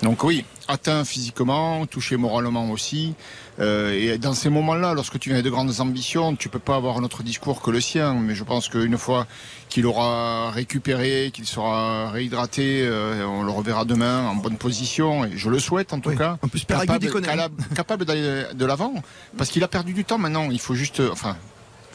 Donc 0.01 0.23
oui, 0.23 0.45
atteint 0.69 1.03
physiquement, 1.03 1.85
touché 1.85 2.15
moralement 2.15 2.69
aussi. 2.71 3.15
Euh, 3.59 3.91
et 3.91 4.17
dans 4.17 4.33
ces 4.33 4.49
moments-là, 4.49 4.93
lorsque 4.93 5.19
tu 5.19 5.33
as 5.33 5.41
de 5.41 5.49
grandes 5.49 5.81
ambitions, 5.81 6.35
tu 6.37 6.47
peux 6.47 6.59
pas 6.59 6.77
avoir 6.77 6.97
un 6.97 7.03
autre 7.03 7.21
discours 7.21 7.61
que 7.61 7.69
le 7.69 7.81
sien. 7.81 8.13
Mais 8.13 8.33
je 8.33 8.45
pense 8.45 8.69
qu'une 8.69 8.97
fois 8.97 9.27
qu'il 9.67 9.85
aura 9.85 10.51
récupéré, 10.51 11.31
qu'il 11.33 11.45
sera 11.45 12.11
réhydraté, 12.11 12.81
euh, 12.83 13.25
on 13.27 13.43
le 13.43 13.51
reverra 13.51 13.83
demain 13.83 14.25
en 14.27 14.35
bonne 14.35 14.55
position. 14.55 15.25
Et 15.25 15.31
je 15.35 15.49
le 15.49 15.59
souhaite 15.59 15.91
en 15.91 15.99
tout 15.99 16.09
Oui. 16.09 16.17
cas. 16.17 16.37
En 16.41 16.47
plus, 16.47 16.63
capable, 16.63 17.21
cala- 17.21 17.49
capable 17.75 18.05
d'aller 18.05 18.45
de 18.53 18.65
l'avant, 18.65 18.93
parce 19.37 19.49
qu'il 19.49 19.63
a 19.65 19.67
perdu 19.67 19.91
du 19.91 20.05
temps 20.05 20.17
maintenant. 20.17 20.49
Il 20.49 20.59
faut 20.61 20.75
juste, 20.75 21.01
enfin, 21.11 21.35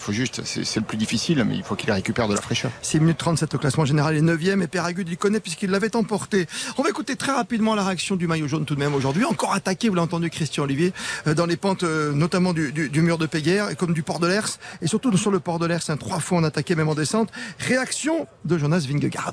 faut 0.04 0.12
juste, 0.12 0.42
c'est 0.44 0.76
le 0.76 0.82
plus 0.82 0.98
difficile, 0.98 1.42
mais 1.48 1.56
il 1.56 1.62
faut 1.62 1.76
qu'il 1.76 1.90
récupère 1.90 2.28
de 2.28 2.34
la 2.34 2.40
fraîcheur. 2.40 2.70
6 2.82 3.00
minutes 3.00 3.16
37 3.16 3.54
au 3.54 3.58
classement 3.58 3.86
général, 3.86 4.14
est 4.14 4.20
9e 4.20 4.62
et 4.62 4.66
Péragude 4.66 5.08
il 5.08 5.16
connaît 5.16 5.40
puisqu'il 5.40 5.70
l'avait 5.70 5.96
emporté. 5.96 6.46
On 6.76 6.82
va 6.82 6.90
écouter 6.90 7.16
très 7.16 7.32
rapidement 7.32 7.74
la 7.74 7.84
réaction 7.84 8.14
du 8.14 8.26
maillot 8.26 8.46
jaune 8.46 8.66
tout 8.66 8.74
de 8.74 8.80
même 8.80 8.94
aujourd'hui. 8.94 9.24
Encore 9.24 9.54
attaqué, 9.54 9.88
vous 9.88 9.94
l'avez 9.94 10.04
entendu 10.04 10.28
Christian 10.28 10.64
Olivier, 10.64 10.92
euh, 11.26 11.32
dans 11.32 11.46
les 11.46 11.56
pentes 11.56 11.84
euh, 11.84 12.12
notamment 12.12 12.52
du, 12.52 12.90
mur 13.00 13.16
de 13.16 13.24
Péguerre 13.24 13.70
et 13.70 13.76
comme 13.76 13.94
du 13.94 14.02
port 14.02 14.20
de 14.20 14.26
l'Ers 14.26 14.58
et 14.82 14.86
surtout 14.86 15.16
sur 15.16 15.30
le 15.30 15.40
port 15.40 15.58
de 15.58 15.64
l'Ers, 15.64 15.88
un 15.88 15.96
trois 15.96 16.20
fois 16.20 16.38
en 16.38 16.44
attaqué 16.44 16.74
même 16.74 16.90
en 16.90 16.94
descente. 16.94 17.30
Réaction 17.58 18.26
de 18.44 18.58
Jonas 18.58 18.84
Vingegaard. 18.86 19.32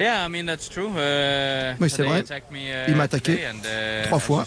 Yeah, 0.00 0.24
I 0.24 0.28
mean 0.28 0.46
that's 0.46 0.68
true. 0.68 0.90
Uh, 0.96 1.74
Oui, 1.80 1.90
c'est 1.90 2.04
vrai. 2.04 2.22
uh, 2.22 2.84
Il 2.88 2.94
m'a 2.96 3.04
attaqué 3.04 3.32
uh, 3.32 4.04
trois 4.06 4.20
fois. 4.20 4.44
Et 4.44 4.46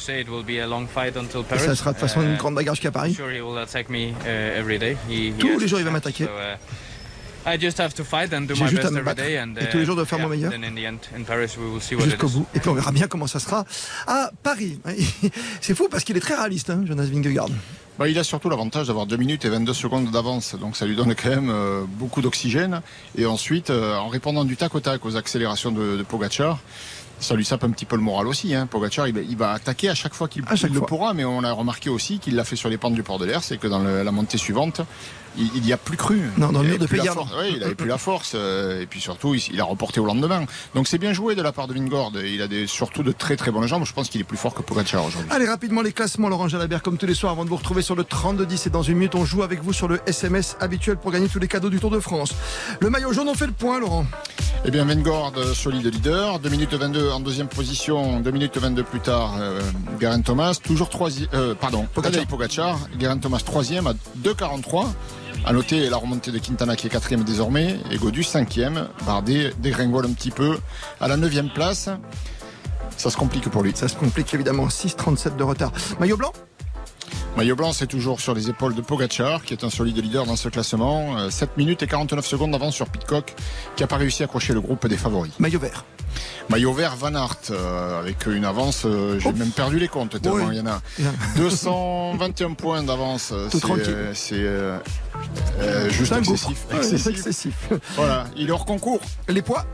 ça 1.60 1.76
sera 1.76 1.92
de 1.92 1.98
toute 1.98 2.08
façon 2.08 2.22
une 2.22 2.38
grande 2.38 2.56
bagarre 2.56 2.76
jusqu'à 2.76 2.92
Paris. 2.92 3.14
sure 3.14 3.30
he 3.32 3.42
will 3.42 3.58
attack 3.58 3.90
me 3.90 4.12
uh, 4.26 4.58
every 4.58 4.80
day. 4.80 4.96
He, 5.10 5.32
he 5.32 5.34
Tous 5.38 5.60
les 5.60 5.68
jours, 5.68 5.80
il 5.80 5.86
va 5.86 5.92
m'attaquer. 5.92 6.26
so, 6.26 6.30
I 7.44 7.58
just 7.60 7.80
have 7.80 7.94
to 7.96 8.04
fight 8.04 8.32
and 8.34 8.42
do 8.42 8.54
J'ai 8.54 8.64
my 8.64 8.70
juste 8.70 8.86
à 8.86 8.90
best 8.90 8.94
me 8.94 9.00
every 9.00 9.06
battre. 9.16 9.24
day 9.24 9.40
and 9.40 9.54
Et 9.60 9.70
tous 9.70 9.78
les 9.80 9.86
jours 9.86 9.96
de 9.96 10.06
faire 10.06 10.20
mon 10.20 10.30
meilleur. 10.30 10.52
Then 10.52 10.64
in 10.64 10.76
the 10.76 10.86
end, 10.86 11.00
in 11.18 11.24
Paris, 11.24 11.58
we 11.58 11.72
will 11.72 11.82
see 11.82 11.96
what 11.96 12.04
it 12.04 12.12
Jusqu'au 12.12 12.30
bout. 12.30 12.46
Et 12.54 12.60
puis 12.60 12.70
on 12.70 12.74
verra 12.74 12.92
bien 12.92 13.08
comment 13.08 13.28
ça 13.28 13.40
sera 13.40 13.66
à 14.08 14.32
Paris. 14.44 14.80
C'est 15.62 15.76
fou 15.76 15.88
parce 15.90 16.04
qu'il 16.04 16.16
est 16.16 16.22
très 16.22 16.36
réaliste, 16.36 16.70
hein, 16.70 16.84
Jonas 16.86 17.06
Vingegaard. 17.06 17.50
Bah, 18.00 18.08
il 18.08 18.18
a 18.18 18.24
surtout 18.24 18.50
l'avantage 18.50 18.88
d'avoir 18.88 19.06
2 19.06 19.16
minutes 19.18 19.46
et 19.46 19.50
22 19.50 19.74
secondes 19.74 20.10
d'avance, 20.10 20.56
donc 20.56 20.76
ça 20.76 20.86
lui 20.86 20.96
donne 20.96 21.14
quand 21.14 21.30
même 21.30 21.50
euh, 21.52 21.84
beaucoup 21.88 22.22
d'oxygène. 22.22 22.82
Et 23.16 23.26
ensuite, 23.26 23.70
euh, 23.70 23.96
en 23.98 24.08
répondant 24.08 24.44
du 24.44 24.58
tac 24.58 24.74
au 24.74 24.80
tac 24.80 25.06
aux 25.06 25.18
accélérations 25.18 25.72
de, 25.72 25.98
de 25.98 26.04
Pogacar, 26.04 26.60
ça 27.20 27.36
lui 27.36 27.46
sape 27.46 27.64
un 27.64 27.70
petit 27.70 27.86
peu 27.86 27.96
le 27.98 28.02
moral 28.02 28.28
aussi. 28.28 28.56
Hein. 28.56 28.66
Pogacar, 28.66 29.08
il, 29.08 29.14
va- 29.14 29.22
il 29.22 29.38
va 29.38 29.52
attaquer 29.52 29.90
à 29.90 29.94
chaque 29.94 30.16
fois 30.16 30.28
qu'il 30.28 30.44
le 30.74 30.80
pourra, 30.88 31.14
mais 31.14 31.26
on 31.26 31.44
a 31.44 31.52
remarqué 31.52 31.90
aussi 31.92 32.18
qu'il 32.18 32.36
l'a 32.36 32.44
fait 32.44 32.56
sur 32.56 32.70
les 32.70 32.80
pentes 32.80 32.96
du 32.96 33.04
port 33.04 33.20
de 33.20 33.26
l'air, 33.26 33.44
c'est 33.44 33.58
que 33.58 33.68
dans 33.68 33.80
le- 33.80 34.02
la 34.02 34.12
montée 34.12 34.40
suivante, 34.40 34.82
il 35.38 35.62
n'y 35.62 35.74
a 35.74 35.78
plus 35.78 35.98
cru. 35.98 36.22
Non, 36.38 36.52
dans 36.52 36.62
le 36.62 36.68
Il 36.68 36.72
mur 36.72 36.80
de. 36.80 37.38
Ouais, 37.38 37.52
il 37.56 37.64
avait 37.64 37.76
plus 37.76 37.88
la 37.88 37.98
force, 37.98 38.34
euh, 38.36 38.82
et 38.82 38.86
puis 38.86 39.00
surtout, 39.00 39.34
il, 39.34 39.42
il 39.52 39.60
a 39.60 39.64
reporté 39.64 40.00
au 40.00 40.06
lendemain. 40.06 40.46
Donc 40.76 40.88
c'est 40.88 40.98
bien 40.98 41.14
joué 41.14 41.36
de 41.36 41.42
la 41.42 41.52
part 41.52 41.68
de 41.68 41.74
Vingord. 41.74 42.14
Il 42.24 42.42
a 42.42 42.48
des, 42.48 42.68
surtout 42.68 43.04
de 43.04 43.12
très 43.12 43.36
très 43.36 43.52
bonnes 43.52 43.68
jambes. 43.68 43.86
Je 43.86 43.94
pense 43.94 44.10
qu'il 44.10 44.22
est 44.22 44.26
plus 44.26 44.38
fort 44.38 44.54
que 44.54 44.62
Pogacar 44.62 45.06
aujourd'hui. 45.06 45.32
Allez, 45.32 45.48
rapidement 45.48 45.82
les 45.82 45.94
classements, 45.94 46.30
Laurent 46.30 46.48
Jalabert, 46.48 46.82
comme 46.82 46.98
tous 46.98 47.06
les 47.06 47.14
soirs, 47.14 47.32
avant 47.34 47.46
de 47.46 47.50
vous 47.50 47.56
retrouver 47.56 47.82
sur 47.82 47.96
le 47.96 48.04
32-10 48.04 48.68
et 48.68 48.70
dans 48.70 48.84
une 48.84 48.96
minute, 48.96 49.16
on 49.16 49.26
joue 49.26 49.44
avec 49.44 49.64
vous 49.64 49.74
sur 49.74 49.88
le 49.88 50.00
SMS 50.06 50.58
habituel 50.60 50.98
pour 50.98 51.12
gagner 51.12 51.28
tous 51.28 51.40
les 51.40 51.48
cadeaux 51.48 51.70
du 51.70 51.80
Tour 51.80 51.92
de 51.92 52.00
France. 52.00 52.34
Le 52.80 52.90
maillot 52.90 53.14
jaune, 53.14 53.28
on 53.30 53.36
fait 53.36 53.48
le 53.48 53.54
point, 53.54 53.80
Laurent. 53.80 54.06
Eh 54.66 54.72
bien, 54.72 54.86
Vengord, 54.86 55.34
euh, 55.38 55.54
solide 55.54 55.86
leader. 55.86 56.40
2 56.40 56.50
minutes 56.50 56.74
22 56.74 57.10
en 57.10 57.20
deuxième 57.20 57.48
position. 57.48 58.20
2 58.20 58.32
minutes 58.32 58.58
22 58.58 58.84
plus 58.84 59.00
tard, 59.00 59.36
euh, 59.40 59.60
Geraint 60.00 60.22
Thomas. 60.22 60.60
Toujours 60.62 60.90
troisième. 60.90 61.28
Euh, 61.34 61.56
pardon, 61.56 61.88
Tadej 61.96 62.28
Pogacar. 62.28 62.78
Geraint 63.00 63.18
Thomas 63.18 63.40
troisième 63.40 63.88
à 63.88 63.94
2,43. 64.24 64.86
À 65.44 65.54
noter 65.54 65.90
la 65.90 65.98
remontée 65.98 66.32
de 66.32 66.38
Quintana 66.38 66.76
qui 66.76 66.88
est 66.88 66.90
quatrième 66.90 67.24
désormais. 67.24 67.78
Et 67.92 67.98
Godu 67.98 68.24
cinquième. 68.24 68.88
Bardet 69.06 69.52
dégringole 69.60 70.06
un 70.06 70.14
petit 70.14 70.32
peu 70.32 70.58
à 71.00 71.08
la 71.08 71.18
neuvième 71.18 71.50
place. 71.50 71.90
Ça 72.96 73.10
se 73.10 73.18
complique 73.18 73.50
pour 73.50 73.64
lui. 73.64 73.72
Ça 73.76 73.88
se 73.88 73.96
complique 73.96 74.34
évidemment. 74.34 74.68
6,37 74.68 75.36
de 75.36 75.44
retard. 75.44 75.72
Maillot 76.00 76.18
blanc? 76.18 76.32
Maillot 77.38 77.56
blanc, 77.56 77.72
c'est 77.72 77.88
toujours 77.88 78.20
sur 78.20 78.36
les 78.36 78.50
épaules 78.50 78.76
de 78.76 78.82
Pogacar, 78.82 79.44
qui 79.44 79.54
est 79.54 79.64
un 79.64 79.70
solide 79.70 79.98
leader 79.98 80.26
dans 80.26 80.36
ce 80.36 80.50
classement. 80.50 81.18
Euh, 81.18 81.30
7 81.30 81.56
minutes 81.58 81.82
et 81.82 81.88
49 81.88 82.26
secondes 82.26 82.52
d'avance 82.52 82.76
sur 82.76 82.90
Pitcock, 82.90 83.34
qui 83.76 83.84
n'a 83.84 83.88
pas 83.88 83.96
réussi 83.96 84.22
à 84.22 84.26
accrocher 84.26 84.54
le 84.54 84.60
groupe 84.60 84.86
des 84.86 84.98
favoris. 84.98 85.32
Maillot 85.40 85.60
vert. 85.60 85.86
Maillot 86.50 86.74
vert, 86.74 86.96
Van 86.98 87.16
Aert, 87.16 87.38
euh, 87.52 88.00
avec 88.00 88.26
une 88.26 88.44
avance, 88.44 88.84
euh, 88.86 89.18
j'ai 89.20 89.32
même 89.32 89.52
perdu 89.52 89.80
les 89.80 89.88
comptes 89.88 90.22
tellement 90.22 90.48
Oui. 90.48 90.56
il 90.56 90.58
y 90.58 90.62
en 90.62 90.68
a. 90.68 90.82
221 91.38 92.54
points 92.54 92.84
d'avance. 92.84 93.34
C'est, 94.14 94.34
euh, 94.34 94.78
juste 95.90 96.12
excessif. 96.12 96.66
Excessif. 96.74 97.56
Voilà, 97.96 98.26
il 98.36 98.50
est 98.50 98.52
hors 98.52 98.66
concours. 98.66 99.00
Les 99.30 99.42
poids 99.42 99.66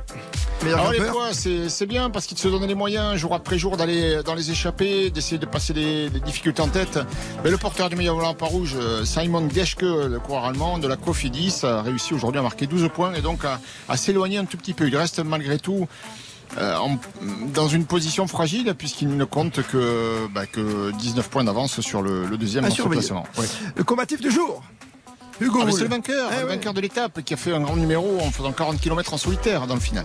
Meilleur 0.63 0.79
Alors 0.79 0.91
les 0.91 0.99
poids, 1.01 1.29
c'est 1.33 1.85
bien 1.85 2.09
parce 2.09 2.25
qu'il 2.25 2.37
se 2.37 2.47
donne 2.47 2.65
les 2.65 2.75
moyens 2.75 3.15
jour 3.15 3.33
après 3.33 3.57
jour 3.57 3.77
d'aller 3.77 4.21
dans 4.25 4.33
les 4.33 4.51
échappées, 4.51 5.09
d'essayer 5.11 5.37
de 5.37 5.45
passer 5.45 5.73
les, 5.73 6.09
les 6.09 6.19
difficultés 6.19 6.61
en 6.61 6.67
tête. 6.67 6.99
Mais 7.43 7.51
le 7.51 7.57
porteur 7.57 7.89
du 7.89 7.95
maillot 7.95 8.17
blanc 8.17 8.33
par 8.33 8.49
rouge, 8.49 8.75
Simon 9.03 9.47
Geschke, 9.49 9.81
le 9.81 10.19
coureur 10.19 10.45
allemand 10.45 10.79
de 10.79 10.87
la 10.87 10.95
Cofidis, 10.95 11.61
a 11.63 11.81
réussi 11.81 12.13
aujourd'hui 12.13 12.39
à 12.39 12.43
marquer 12.43 12.65
12 12.67 12.89
points 12.93 13.13
et 13.13 13.21
donc 13.21 13.45
à, 13.45 13.59
à 13.87 13.97
s'éloigner 13.97 14.37
un 14.37 14.45
tout 14.45 14.57
petit 14.57 14.73
peu. 14.73 14.87
Il 14.87 14.97
reste 14.97 15.19
malgré 15.19 15.59
tout 15.59 15.87
euh, 16.57 16.75
en- 16.77 16.97
dans 17.53 17.67
une 17.67 17.85
position 17.85 18.27
fragile 18.27 18.73
puisqu'il 18.77 19.15
ne 19.15 19.25
compte 19.25 19.61
que, 19.63 20.27
bah, 20.33 20.45
que 20.45 20.91
19 20.97 21.29
points 21.29 21.43
d'avance 21.43 21.81
sur 21.81 22.01
le, 22.01 22.25
le 22.25 22.37
deuxième 22.37 22.69
surveiller. 22.71 23.01
classement. 23.01 23.25
Ouais. 23.37 23.45
Le 23.75 23.83
combatif 23.83 24.21
du 24.21 24.31
jour. 24.31 24.63
Hugo 25.39 25.59
Ah, 25.67 25.71
c'est 25.71 25.83
le 25.83 25.89
vainqueur, 25.89 26.31
Eh 26.33 26.37
le 26.39 26.43
ouais. 26.47 26.55
vainqueur 26.55 26.73
de 26.73 26.81
l'étape 26.81 27.21
qui 27.21 27.35
a 27.35 27.37
fait 27.37 27.53
un 27.53 27.59
grand 27.61 27.75
numéro 27.75 28.19
en 28.21 28.31
faisant 28.31 28.51
40 28.51 28.81
km 28.81 29.13
en 29.13 29.17
solitaire 29.17 29.67
dans 29.67 29.75
le 29.75 29.79
final. 29.79 30.03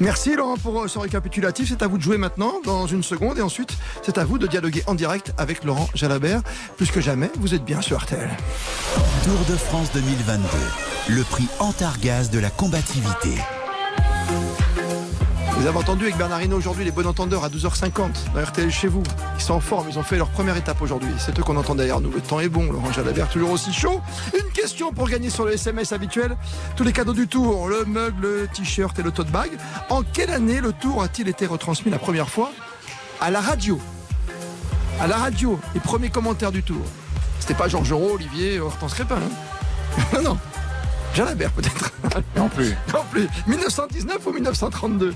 Merci 0.00 0.34
Laurent 0.36 0.58
pour 0.58 0.82
euh, 0.82 0.86
ce 0.88 0.98
récapitulatif. 0.98 1.68
C'est 1.70 1.82
à 1.82 1.86
vous 1.86 1.96
de 1.96 2.02
jouer 2.02 2.18
maintenant 2.18 2.52
dans 2.66 2.86
une 2.86 3.02
seconde 3.02 3.38
et 3.38 3.42
ensuite 3.42 3.70
c'est 4.02 4.18
à 4.18 4.24
vous 4.26 4.36
de 4.38 4.46
dialoguer 4.46 4.82
en 4.86 4.94
direct 4.94 5.32
avec 5.38 5.64
Laurent 5.64 5.88
Jalabert. 5.94 6.42
Plus 6.76 6.90
que 6.90 7.00
jamais, 7.00 7.30
vous 7.38 7.54
êtes 7.54 7.64
bien 7.64 7.80
sur 7.80 7.98
RTL. 8.02 8.28
Tour 9.24 9.38
de 9.48 9.56
France 9.56 9.88
2022. 9.94 10.42
Le 11.14 11.22
prix 11.22 11.46
Antargaz 11.58 12.28
de 12.30 12.38
la 12.38 12.50
combativité. 12.50 13.36
Vous 15.60 15.66
avez 15.66 15.76
entendu 15.76 16.04
avec 16.04 16.16
Bernard 16.16 16.40
aujourd'hui 16.54 16.86
les 16.86 16.90
bons 16.90 17.06
entendeurs 17.06 17.44
à 17.44 17.50
12h50 17.50 18.32
dans 18.34 18.42
RTL 18.42 18.70
chez 18.70 18.88
vous. 18.88 19.02
Ils 19.36 19.42
sont 19.42 19.52
en 19.52 19.60
forme, 19.60 19.88
ils 19.90 19.98
ont 19.98 20.02
fait 20.02 20.16
leur 20.16 20.30
première 20.30 20.56
étape 20.56 20.80
aujourd'hui. 20.80 21.10
C'est 21.18 21.38
eux 21.38 21.42
qu'on 21.42 21.58
entend 21.58 21.74
derrière 21.74 22.00
nous. 22.00 22.10
Le 22.10 22.22
temps 22.22 22.40
est 22.40 22.48
bon, 22.48 22.72
Laurent 22.72 22.90
Jalabert 22.92 23.28
toujours 23.28 23.50
aussi 23.50 23.70
chaud. 23.70 24.00
Une 24.32 24.50
question 24.52 24.90
pour 24.90 25.06
gagner 25.10 25.28
sur 25.28 25.44
le 25.44 25.52
SMS 25.52 25.92
habituel. 25.92 26.34
Tous 26.76 26.82
les 26.82 26.94
cadeaux 26.94 27.12
du 27.12 27.28
tour, 27.28 27.68
le 27.68 27.84
mug, 27.84 28.14
le 28.22 28.48
t-shirt 28.50 28.98
et 28.98 29.02
le 29.02 29.10
tote 29.10 29.30
bag. 29.30 29.50
En 29.90 30.02
quelle 30.02 30.30
année 30.30 30.62
le 30.62 30.72
tour 30.72 31.02
a-t-il 31.02 31.28
été 31.28 31.44
retransmis 31.44 31.90
la 31.90 31.98
première 31.98 32.30
fois 32.30 32.52
à 33.20 33.30
la 33.30 33.42
radio 33.42 33.78
À 34.98 35.08
la 35.08 35.18
radio, 35.18 35.60
les 35.74 35.80
premiers 35.80 36.08
commentaires 36.08 36.52
du 36.52 36.62
tour. 36.62 36.86
C'était 37.38 37.52
pas 37.52 37.68
Georges 37.68 37.88
Giraud, 37.88 38.14
Olivier, 38.14 38.60
Hortense 38.60 38.94
Crépin. 38.94 39.16
hein. 39.16 40.00
non, 40.14 40.22
non. 40.22 40.38
Jalabert 41.14 41.52
peut-être. 41.52 41.92
Non 42.36 42.48
plus. 42.48 42.74
Non 42.92 43.04
plus. 43.10 43.28
1919 43.46 44.26
ou 44.26 44.32
1932 44.32 45.14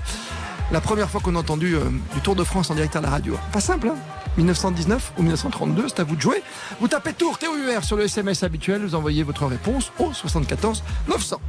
La 0.71 0.81
première 0.81 1.09
fois 1.09 1.19
qu'on 1.21 1.35
a 1.35 1.39
entendu 1.39 1.75
euh, 1.75 1.81
du 2.13 2.21
Tour 2.21 2.35
de 2.35 2.43
France 2.43 2.69
en 2.69 2.75
direct 2.75 2.95
à 2.95 3.01
la 3.01 3.09
radio. 3.09 3.37
Pas 3.51 3.59
simple, 3.59 3.89
hein 3.89 3.95
1919 4.37 5.13
ou 5.17 5.21
1932, 5.21 5.85
c'est 5.87 5.99
à 5.99 6.03
vous 6.03 6.15
de 6.15 6.21
jouer. 6.21 6.43
Vous 6.79 6.87
tapez 6.87 7.13
Tour 7.13 7.37
TOUR 7.37 7.83
sur 7.83 7.95
le 7.95 8.03
SMS 8.03 8.43
habituel, 8.43 8.81
vous 8.81 8.95
envoyez 8.95 9.23
votre 9.23 9.45
réponse 9.45 9.91
au 9.99 10.13
74 10.13 10.83
900. 11.07 11.39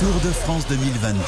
Tour 0.00 0.20
de 0.24 0.30
France 0.30 0.66
2022. 0.68 1.18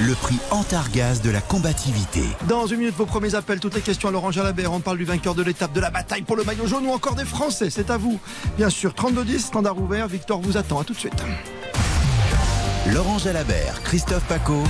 Le 0.00 0.14
prix 0.14 0.38
Antargaz 0.50 1.20
de 1.20 1.30
la 1.30 1.40
combativité. 1.40 2.22
Dans 2.48 2.66
une 2.66 2.78
minute, 2.78 2.96
vos 2.96 3.06
premiers 3.06 3.34
appels, 3.34 3.60
toutes 3.60 3.74
les 3.74 3.82
questions 3.82 4.08
à 4.08 4.12
Laurent 4.12 4.30
Jalabert. 4.30 4.72
On 4.72 4.80
parle 4.80 4.98
du 4.98 5.04
vainqueur 5.04 5.34
de 5.34 5.42
l'étape, 5.42 5.72
de 5.72 5.80
la 5.80 5.90
bataille 5.90 6.22
pour 6.22 6.36
le 6.36 6.44
maillot 6.44 6.66
jaune 6.66 6.86
ou 6.86 6.90
encore 6.90 7.14
des 7.14 7.24
Français. 7.24 7.70
C'est 7.70 7.90
à 7.90 7.98
vous. 7.98 8.18
Bien 8.56 8.70
sûr, 8.70 8.92
32-10, 8.92 9.38
standard 9.38 9.78
ouvert. 9.78 10.08
Victor 10.08 10.40
vous 10.40 10.56
attend. 10.56 10.80
À 10.80 10.84
tout 10.84 10.94
de 10.94 10.98
suite. 10.98 11.22
Laurent 12.86 13.18
Jalabert, 13.18 13.82
Christophe 13.84 14.24
Paco. 14.26 14.64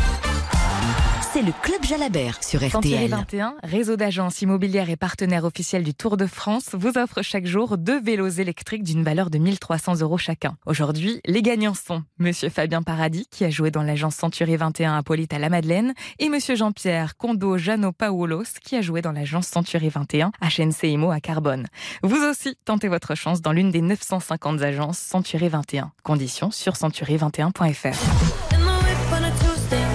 C'est 1.32 1.42
le 1.42 1.52
Club 1.62 1.84
Jalabert 1.84 2.42
sur 2.42 2.60
Century 2.60 2.94
RTL. 2.94 3.10
21, 3.10 3.54
réseau 3.62 3.94
d'agences 3.96 4.42
immobilières 4.42 4.90
et 4.90 4.96
partenaire 4.96 5.44
officiel 5.44 5.84
du 5.84 5.94
Tour 5.94 6.16
de 6.16 6.26
France, 6.26 6.70
vous 6.72 6.99
offre 6.99 7.22
chaque 7.22 7.46
jour 7.46 7.78
deux 7.78 8.00
vélos 8.00 8.28
électriques 8.28 8.82
d'une 8.82 9.04
valeur 9.04 9.30
de 9.30 9.38
1300 9.38 10.00
euros 10.00 10.18
chacun. 10.18 10.56
Aujourd'hui, 10.66 11.20
les 11.26 11.42
gagnants 11.42 11.75
sont 11.75 12.02
Monsieur 12.18 12.49
Fabien 12.49 12.82
Paradis, 12.82 13.26
qui 13.30 13.44
a 13.44 13.50
joué 13.50 13.70
dans 13.70 13.82
l'agence 13.82 14.16
Century 14.16 14.56
21 14.56 14.96
à 14.96 15.02
Polyte 15.04 15.32
à 15.32 15.38
la 15.38 15.50
Madeleine, 15.50 15.94
et 16.18 16.28
Monsieur 16.28 16.56
Jean-Pierre 16.56 17.16
Condo 17.16 17.56
Jano 17.58 17.92
Paulos, 17.92 18.58
qui 18.60 18.75
a 18.75 18.82
joué 18.82 19.00
dans 19.00 19.12
l'agence 19.12 19.46
Century 19.46 19.88
21 19.88 20.32
à 20.40 20.49
Imo 20.87 21.12
à 21.12 21.20
Carbone. 21.20 21.68
Vous 22.02 22.25
aussi, 22.25 22.56
tentez 22.64 22.88
votre 22.88 23.14
chance 23.14 23.40
dans 23.40 23.52
l'une 23.52 23.70
des 23.70 23.82
950 23.82 24.62
agences 24.62 24.99
Century 24.99 25.49
21. 25.49 25.92
Conditions 26.02 26.50
sur 26.50 26.72
century21.fr. 26.72 27.96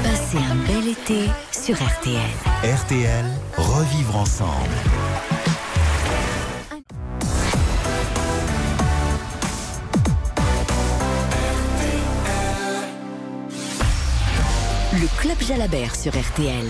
Passez 0.04 0.38
un 0.38 0.65
sur 1.52 1.76
RTL. 1.76 2.18
RTL, 2.64 3.26
revivre 3.58 4.16
ensemble. 4.16 4.52
Le 14.94 15.22
Club 15.22 15.40
Jalabert 15.42 15.96
sur 15.96 16.12
RTL. 16.12 16.66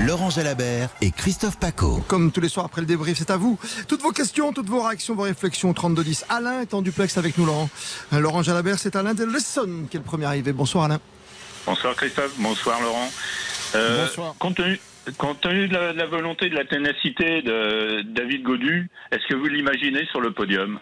Laurent 0.00 0.28
Jalabert 0.28 0.90
et 1.00 1.10
Christophe 1.10 1.58
Paco. 1.58 2.02
Comme 2.06 2.30
tous 2.32 2.42
les 2.42 2.50
soirs 2.50 2.66
après 2.66 2.82
le 2.82 2.86
débrief, 2.86 3.16
c'est 3.16 3.30
à 3.30 3.38
vous. 3.38 3.58
Toutes 3.88 4.02
vos 4.02 4.12
questions, 4.12 4.52
toutes 4.52 4.68
vos 4.68 4.82
réactions, 4.82 5.14
vos 5.14 5.22
réflexions, 5.22 5.72
3210. 5.72 6.26
Alain 6.28 6.60
est 6.60 6.74
en 6.74 6.82
duplex 6.82 7.16
avec 7.16 7.38
nous, 7.38 7.46
Laurent. 7.46 7.70
Laurent 8.12 8.42
Jalabert, 8.42 8.78
c'est 8.78 8.94
Alain 8.94 9.14
de 9.14 9.24
Lesson 9.24 9.86
qui 9.90 9.96
est 9.96 10.00
le 10.00 10.04
premier 10.04 10.26
arrivé. 10.26 10.52
Bonsoir 10.52 10.84
Alain. 10.84 11.00
Bonsoir 11.66 11.94
Christophe, 11.94 12.34
bonsoir 12.38 12.80
Laurent. 12.80 13.10
Euh, 13.74 14.04
Bonsoir. 14.06 14.34
Compte 14.38 14.56
tenu, 14.56 14.80
compte 15.18 15.40
tenu 15.40 15.68
de, 15.68 15.74
la, 15.74 15.92
de 15.92 15.98
la 15.98 16.06
volonté, 16.06 16.48
de 16.48 16.54
la 16.54 16.64
ténacité 16.64 17.42
de 17.42 18.02
David 18.02 18.42
Godu, 18.42 18.88
est-ce 19.12 19.26
que 19.28 19.34
vous 19.34 19.46
l'imaginez 19.46 20.04
sur 20.06 20.20
le 20.20 20.32
podium? 20.32 20.80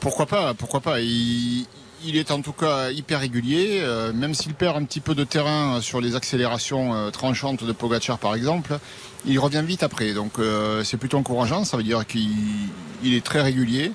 Pourquoi 0.00 0.26
pas 0.26 0.54
Pourquoi 0.54 0.80
pas 0.80 1.00
il, 1.00 1.66
il 2.04 2.16
est 2.16 2.30
en 2.30 2.42
tout 2.42 2.52
cas 2.52 2.90
hyper 2.90 3.20
régulier, 3.20 3.80
euh, 3.82 4.12
même 4.12 4.34
s'il 4.34 4.54
perd 4.54 4.76
un 4.76 4.84
petit 4.84 5.00
peu 5.00 5.14
de 5.14 5.24
terrain 5.24 5.80
sur 5.80 6.00
les 6.00 6.14
accélérations 6.16 6.94
euh, 6.94 7.10
tranchantes 7.10 7.64
de 7.64 7.72
Pogacar 7.72 8.18
par 8.18 8.34
exemple, 8.34 8.78
il 9.24 9.38
revient 9.38 9.62
vite 9.64 9.82
après. 9.82 10.12
Donc 10.12 10.32
c'est 10.82 10.96
plutôt 10.98 11.18
encourageant, 11.18 11.64
ça 11.64 11.76
veut 11.76 11.84
dire 11.84 12.06
qu'il 12.06 12.28
il 13.04 13.14
est 13.14 13.24
très 13.24 13.40
régulier 13.40 13.92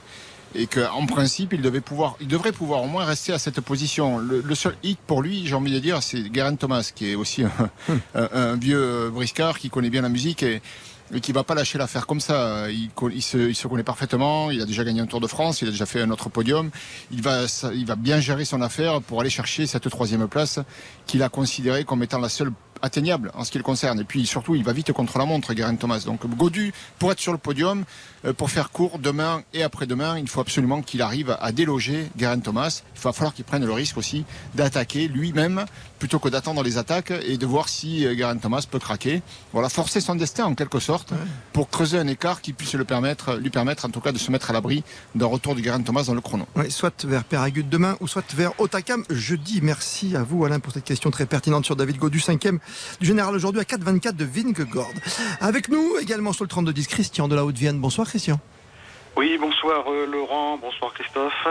et 0.56 0.68
qu'en 0.68 1.06
principe 1.06 1.54
il 1.54 1.62
devait 1.62 1.82
pouvoir, 1.82 2.16
il 2.22 2.28
devrait 2.28 2.52
pouvoir 2.52 2.84
au 2.84 2.88
moins 2.88 3.06
rester 3.06 3.34
à 3.34 3.40
cette 3.40 3.62
position. 3.62 4.18
Le, 4.20 4.42
le 4.42 4.56
seul 4.56 4.76
hic 4.84 5.00
pour 5.08 5.22
lui, 5.22 5.46
j'ai 5.46 5.56
envie 5.56 5.72
de 5.74 5.80
dire, 5.80 6.02
c'est 6.04 6.34
Geraint 6.34 6.56
Thomas 6.56 6.92
qui 6.94 7.12
est 7.12 7.16
aussi 7.16 7.44
un, 7.44 7.52
un- 8.16 8.30
un 8.32 8.56
vieux 8.56 9.10
briscard 9.10 9.60
qui 9.60 9.70
connaît 9.70 9.90
bien 9.90 10.02
la 10.02 10.10
musique 10.10 10.44
et 10.44 10.62
et 11.16 11.22
qui 11.22 11.32
va 11.32 11.46
pas 11.46 11.56
lâcher 11.56 11.78
l'affaire 11.78 12.06
comme 12.06 12.20
ça. 12.20 12.66
Il, 12.70 13.22
se, 13.22 13.38
il 13.38 13.56
se 13.56 13.66
connaît 13.70 13.82
parfaitement. 13.82 14.52
Il 14.52 14.62
a 14.62 14.66
déjà 14.66 14.84
gagné 14.84 15.00
un 15.00 15.06
Tour 15.06 15.22
de 15.22 15.28
France. 15.28 15.62
Il 15.62 15.70
a 15.70 15.72
déjà 15.72 15.86
fait 15.86 16.02
un 16.02 16.10
autre 16.12 16.28
podium. 16.28 16.70
Il 17.12 17.22
va, 17.22 17.44
il 17.74 17.86
va 17.86 17.96
bien 17.96 18.20
gérer 18.20 18.44
son 18.44 18.62
affaire 18.62 19.02
pour 19.02 19.22
aller 19.22 19.30
chercher 19.30 19.68
cette 19.68 19.90
troisième 19.90 20.28
place 20.28 20.60
qu'il 21.06 21.24
a 21.24 21.30
considérée 21.30 21.86
comme 21.86 22.04
étant 22.04 22.20
la 22.20 22.28
seule 22.28 22.52
atteignable 22.82 23.32
en 23.34 23.44
ce 23.44 23.52
qui 23.52 23.58
le 23.58 23.64
concerne. 23.64 24.00
Et 24.00 24.04
puis 24.04 24.26
surtout, 24.26 24.56
il 24.56 24.64
va 24.64 24.74
vite 24.74 24.92
contre 24.92 25.18
la 25.18 25.26
montre, 25.26 25.56
Geraint 25.56 25.76
Thomas. 25.76 26.04
Donc 26.06 26.26
Godu, 26.26 26.74
pour 27.00 27.12
être 27.12 27.20
sur 27.20 27.32
le 27.32 27.38
podium, 27.38 27.84
euh, 28.26 28.34
pour 28.34 28.50
faire 28.50 28.72
court 28.72 29.00
demain 29.00 29.44
et 29.54 29.64
après-demain, 29.64 30.18
il 30.18 30.28
faut 30.28 30.42
absolument 30.42 30.82
qu'il 30.82 31.02
arrive 31.02 31.38
à 31.40 31.52
déloger 31.52 32.10
Geraint 32.18 32.40
Thomas. 32.40 32.82
Il 32.96 33.02
va 33.02 33.14
falloir 33.14 33.34
qu'il 33.34 33.46
prenne 33.46 33.66
le 33.66 33.74
risque 33.74 33.98
aussi 33.98 34.26
d'attaquer 34.56 35.08
lui-même 35.08 35.66
plutôt 35.98 36.20
que 36.20 36.30
d'attendre 36.30 36.64
les 36.64 36.78
attaques 36.78 37.12
et 37.12 37.38
de 37.38 37.46
voir 37.46 37.70
si 37.70 38.06
euh, 38.06 38.16
Geraint 38.16 38.38
Thomas 38.38 38.66
peut 38.70 38.80
craquer. 38.80 39.22
Voilà, 39.54 39.70
forcer 39.70 40.02
son 40.02 40.16
destin 40.16 40.46
en 40.46 40.56
quelque 40.56 40.80
sorte 40.80 41.14
pour 41.54 41.70
creuser 41.70 41.98
un 41.98 42.08
écart 42.08 42.42
qui 42.42 42.54
puisse 42.54 42.74
le 42.76 42.86
permettre, 42.86 43.36
lui 43.36 43.50
permettre 43.50 43.86
en 43.86 43.90
tout 43.90 44.02
cas 44.02 44.12
de 44.12 44.18
se 44.18 44.32
mettre 44.32 44.50
à 44.50 44.54
l'abri 44.54 44.84
d'un 45.16 45.26
retour 45.26 45.56
de 45.56 45.62
Geraint 45.62 45.82
Thomas 45.82 46.04
dans 46.04 46.14
le 46.14 46.22
chrono. 46.22 46.46
Oui, 46.56 46.72
soit 46.72 47.06
vers 47.06 47.24
Péragude 47.24 47.70
demain 47.70 47.98
ou 48.00 48.08
soit 48.08 48.26
vers 48.34 48.60
Otakam 48.60 49.04
jeudi. 49.10 49.60
Merci 49.62 50.16
à 50.16 50.24
vous 50.24 50.46
Alain 50.46 50.60
pour 50.60 50.74
cette 50.74 50.86
question 50.86 51.12
très 51.12 51.26
pertinente 51.26 51.66
sur 51.66 51.76
David 51.76 51.98
Godu, 51.98 52.20
cinquième 52.20 52.60
du 53.00 53.08
général 53.08 53.36
aujourd'hui 53.36 53.62
à 53.62 53.64
4,24 53.64 54.16
de 54.16 54.26
Vingegaard. 54.26 54.88
Avec 55.42 55.70
nous 55.70 55.98
également 56.00 56.34
sur 56.34 56.44
le 56.44 56.50
32-10, 56.50 56.88
Christian 56.88 57.28
de 57.28 57.36
la 57.36 57.46
Haute-Vienne. 57.46 57.80
Bonsoir 57.80 58.08
Christian. 58.08 58.40
Oui, 59.16 59.38
bonsoir 59.40 59.92
euh, 59.92 60.06
Laurent, 60.06 60.58
bonsoir 60.58 60.94
Christophe. 60.94 61.48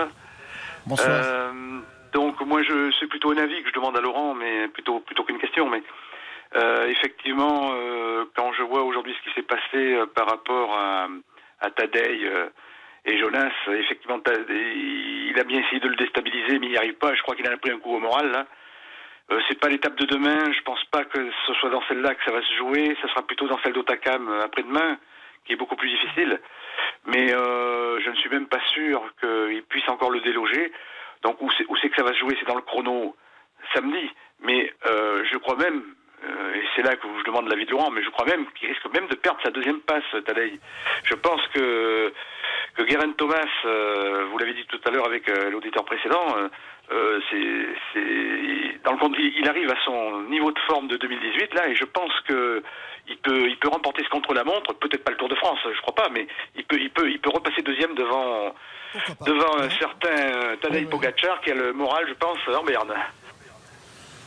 Bonsoir. 0.86 1.08
Euh, 1.10 1.80
donc 2.12 2.40
moi 2.42 2.62
je 2.62 2.90
c'est 2.98 3.06
plutôt 3.06 3.32
un 3.32 3.38
avis 3.38 3.62
que 3.62 3.68
je 3.68 3.74
demande 3.74 3.96
à 3.96 4.00
Laurent, 4.00 4.34
mais 4.34 4.68
plutôt 4.68 5.00
plutôt 5.00 5.24
qu'une 5.24 5.38
question. 5.38 5.68
Mais 5.68 5.82
euh, 6.54 6.86
effectivement, 6.88 7.72
euh, 7.74 8.24
quand 8.36 8.52
je 8.52 8.62
vois 8.62 8.82
aujourd'hui 8.82 9.14
ce 9.14 9.28
qui 9.28 9.34
s'est 9.34 9.42
passé 9.42 9.94
euh, 9.94 10.06
par 10.06 10.28
rapport 10.28 10.76
à, 10.76 11.08
à 11.60 11.70
Tadei 11.70 12.24
euh, 12.24 12.48
et 13.04 13.18
Jonas, 13.18 13.52
effectivement, 13.68 14.20
il 14.48 15.34
a 15.38 15.44
bien 15.44 15.60
essayé 15.60 15.80
de 15.80 15.88
le 15.88 15.96
déstabiliser, 15.96 16.58
mais 16.58 16.66
il 16.66 16.70
n'y 16.72 16.76
arrive 16.76 16.94
pas. 16.94 17.14
Je 17.14 17.22
crois 17.22 17.36
qu'il 17.36 17.46
a 17.46 17.56
pris 17.56 17.70
un 17.70 17.78
coup 17.78 17.94
au 17.94 18.00
moral 18.00 18.30
là. 18.30 18.46
Euh, 19.32 19.40
c'est 19.48 19.58
pas 19.58 19.68
l'étape 19.68 19.96
de 19.96 20.06
demain. 20.06 20.52
Je 20.52 20.62
pense 20.62 20.82
pas 20.84 21.04
que 21.04 21.30
ce 21.46 21.54
soit 21.54 21.70
dans 21.70 21.82
celle-là 21.88 22.14
que 22.14 22.24
ça 22.24 22.30
va 22.30 22.42
se 22.42 22.54
jouer. 22.54 22.96
Ça 23.02 23.08
sera 23.08 23.26
plutôt 23.26 23.48
dans 23.48 23.58
celle 23.58 23.72
d'Otakam 23.72 24.28
euh, 24.28 24.44
après-demain, 24.44 24.98
qui 25.44 25.52
est 25.52 25.56
beaucoup 25.56 25.76
plus 25.76 25.88
difficile. 25.88 26.40
Mais 27.06 27.32
euh, 27.32 28.00
je 28.00 28.10
ne 28.10 28.16
suis 28.16 28.30
même 28.30 28.46
pas 28.46 28.60
sûr 28.72 29.02
qu'il 29.20 29.62
puisse 29.64 29.88
encore 29.88 30.10
le 30.10 30.20
déloger. 30.20 30.72
Donc 31.26 31.42
où 31.42 31.50
c'est 31.50 31.88
que 31.88 31.96
ça 31.96 32.04
va 32.04 32.12
se 32.12 32.18
jouer? 32.20 32.36
C'est 32.38 32.46
dans 32.46 32.54
le 32.54 32.62
chrono 32.62 33.16
samedi. 33.74 34.08
Mais 34.38 34.72
euh, 34.86 35.24
je 35.28 35.36
crois 35.38 35.56
même, 35.56 35.82
euh, 36.26 36.54
et 36.54 36.62
c'est 36.74 36.82
là 36.82 36.96
que 36.96 37.06
je 37.18 37.24
demande 37.24 37.48
l'avis 37.48 37.66
de 37.66 37.70
Laurent, 37.70 37.90
mais 37.90 38.02
je 38.02 38.10
crois 38.10 38.26
même 38.26 38.46
qu'il 38.54 38.68
risque 38.68 38.86
même 38.92 39.06
de 39.08 39.14
perdre 39.14 39.40
sa 39.42 39.50
deuxième 39.50 39.80
passe, 39.80 40.04
Tadei. 40.24 40.58
Je 41.04 41.14
pense 41.14 41.40
que 41.54 42.12
que 42.74 42.82
Guerin 42.82 43.12
Thomas, 43.12 43.48
euh, 43.64 44.26
vous 44.30 44.38
l'avez 44.38 44.52
dit 44.52 44.66
tout 44.66 44.80
à 44.86 44.90
l'heure 44.90 45.06
avec 45.06 45.28
euh, 45.28 45.50
l'auditeur 45.50 45.84
précédent, 45.84 46.26
c'est, 47.30 47.66
c'est 47.92 48.82
dans 48.84 48.92
le 48.92 48.98
compte, 48.98 49.14
il 49.18 49.32
il 49.38 49.48
arrive 49.48 49.70
à 49.70 49.84
son 49.84 50.22
niveau 50.22 50.52
de 50.52 50.58
forme 50.60 50.86
de 50.88 50.96
2018 50.96 51.54
là, 51.54 51.68
et 51.68 51.74
je 51.74 51.84
pense 51.84 52.12
que 52.28 52.62
il 53.08 53.16
peut, 53.18 53.48
il 53.48 53.56
peut 53.56 53.68
remporter 53.68 54.04
ce 54.04 54.08
contre-la-montre, 54.08 54.74
peut-être 54.74 55.04
pas 55.04 55.12
le 55.12 55.16
Tour 55.16 55.28
de 55.28 55.34
France, 55.36 55.58
je 55.64 55.80
crois 55.80 55.94
pas, 55.94 56.08
mais 56.10 56.26
il 56.54 56.64
peut, 56.64 56.78
il 56.78 56.90
peut, 56.90 57.10
il 57.10 57.18
peut 57.18 57.30
repasser 57.30 57.62
deuxième 57.62 57.94
devant, 57.94 58.54
devant 59.26 59.58
un 59.58 59.70
certain 59.70 60.56
Tadej 60.60 60.88
Pogacar 60.88 61.40
qui 61.40 61.50
a 61.50 61.54
le 61.54 61.72
moral, 61.72 62.04
je 62.08 62.14
pense, 62.14 62.38
en 62.48 62.62
berne. 62.64 62.94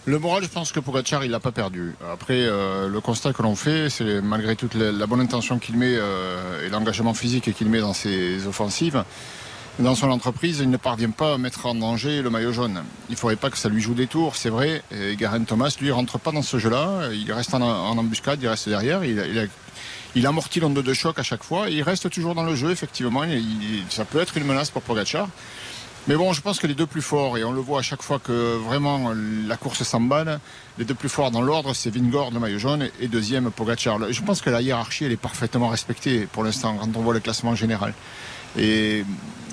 Le 0.06 0.18
moral, 0.18 0.44
je 0.44 0.48
pense 0.48 0.72
que 0.72 0.80
Pogacar, 0.80 1.24
il 1.24 1.32
l'a 1.32 1.40
pas 1.40 1.52
perdu. 1.52 1.94
Après, 2.12 2.40
euh, 2.40 2.88
le 2.88 3.02
constat 3.02 3.34
que 3.34 3.44
l'on 3.44 3.56
fait, 3.56 3.90
c'est 3.90 4.22
malgré 4.22 4.56
toute 4.56 4.74
la, 4.74 5.06
bonne 5.06 5.20
intention 5.20 5.60
qu'il 5.60 5.78
met 5.78 5.94
euh, 5.94 6.66
et 6.66 6.70
l'engagement 6.70 7.14
physique 7.14 7.54
qu'il 7.54 7.70
met 7.70 7.82
dans 7.82 7.94
ses 7.94 8.48
offensives, 8.48 9.04
dans 9.80 9.96
son 9.96 10.10
entreprise, 10.10 10.60
il 10.60 10.70
ne 10.70 10.78
parvient 10.78 11.12
pas 11.12 11.36
à 11.36 11.38
mettre 11.38 11.66
en 11.66 11.76
danger 11.76 12.22
le 12.22 12.30
maillot 12.30 12.52
jaune. 12.52 12.84
Il 13.08 13.14
ne 13.14 13.18
faudrait 13.18 13.38
pas 13.38 13.50
que 13.50 13.58
ça 13.58 13.70
lui 13.70 13.82
joue 13.82 13.94
des 13.94 14.08
tours, 14.08 14.36
c'est 14.36 14.50
vrai. 14.50 14.84
Et 14.92 15.16
Garen 15.16 15.46
Thomas, 15.46 15.74
lui, 15.80 15.90
rentre 15.92 16.20
pas 16.20 16.32
dans 16.32 16.42
ce 16.42 16.60
jeu-là. 16.60 17.10
Il 17.14 17.32
reste 17.32 17.54
en, 17.54 17.62
embuscade, 17.62 18.40
il 18.42 18.48
reste 18.50 18.68
derrière. 18.68 19.02
Il, 20.16 20.28
amortit 20.28 20.60
l'onde 20.60 20.82
de 20.82 20.94
choc 20.94 21.18
à 21.18 21.24
chaque 21.24 21.44
fois. 21.44 21.70
Il 21.70 21.82
reste 21.82 22.10
toujours 22.10 22.36
dans 22.36 22.44
le 22.44 22.56
jeu, 22.56 22.72
effectivement. 22.72 23.24
Ça 23.90 24.04
peut 24.04 24.20
être 24.20 24.36
une 24.36 24.44
menace 24.44 24.70
pour 24.70 24.82
Pogacar. 24.82 25.30
Mais 26.10 26.16
bon, 26.16 26.34
je 26.34 26.42
pense 26.42 26.58
que 26.58 26.66
les 26.66 26.74
deux 26.74 26.88
plus 26.88 27.04
forts, 27.04 27.38
et 27.38 27.44
on 27.44 27.52
le 27.52 27.62
voit 27.62 27.78
à 27.78 27.82
chaque 27.84 28.02
fois 28.02 28.18
que 28.18 28.56
vraiment 28.56 29.14
la 29.48 29.58
course 29.58 29.84
s'emballe, 29.84 30.40
les 30.80 30.84
deux 30.84 30.96
plus 30.96 31.08
forts 31.08 31.30
dans 31.30 31.44
l'ordre, 31.44 31.76
c'est 31.76 31.92
Vingord, 31.92 32.32
le 32.32 32.40
maillot 32.40 32.58
jaune, 32.58 32.90
et 33.00 33.08
deuxième 33.08 33.52
Pogacar. 33.52 34.12
Je 34.12 34.22
pense 34.24 34.42
que 34.42 34.50
la 34.50 34.64
hiérarchie, 34.64 35.06
elle 35.06 35.12
est 35.12 35.18
parfaitement 35.18 35.68
respectée 35.68 36.26
pour 36.26 36.44
l'instant 36.44 36.76
quand 36.82 36.90
on 36.98 37.02
voit 37.02 37.14
le 37.14 37.20
classement 37.20 37.54
général. 37.54 37.94
Et 38.58 39.06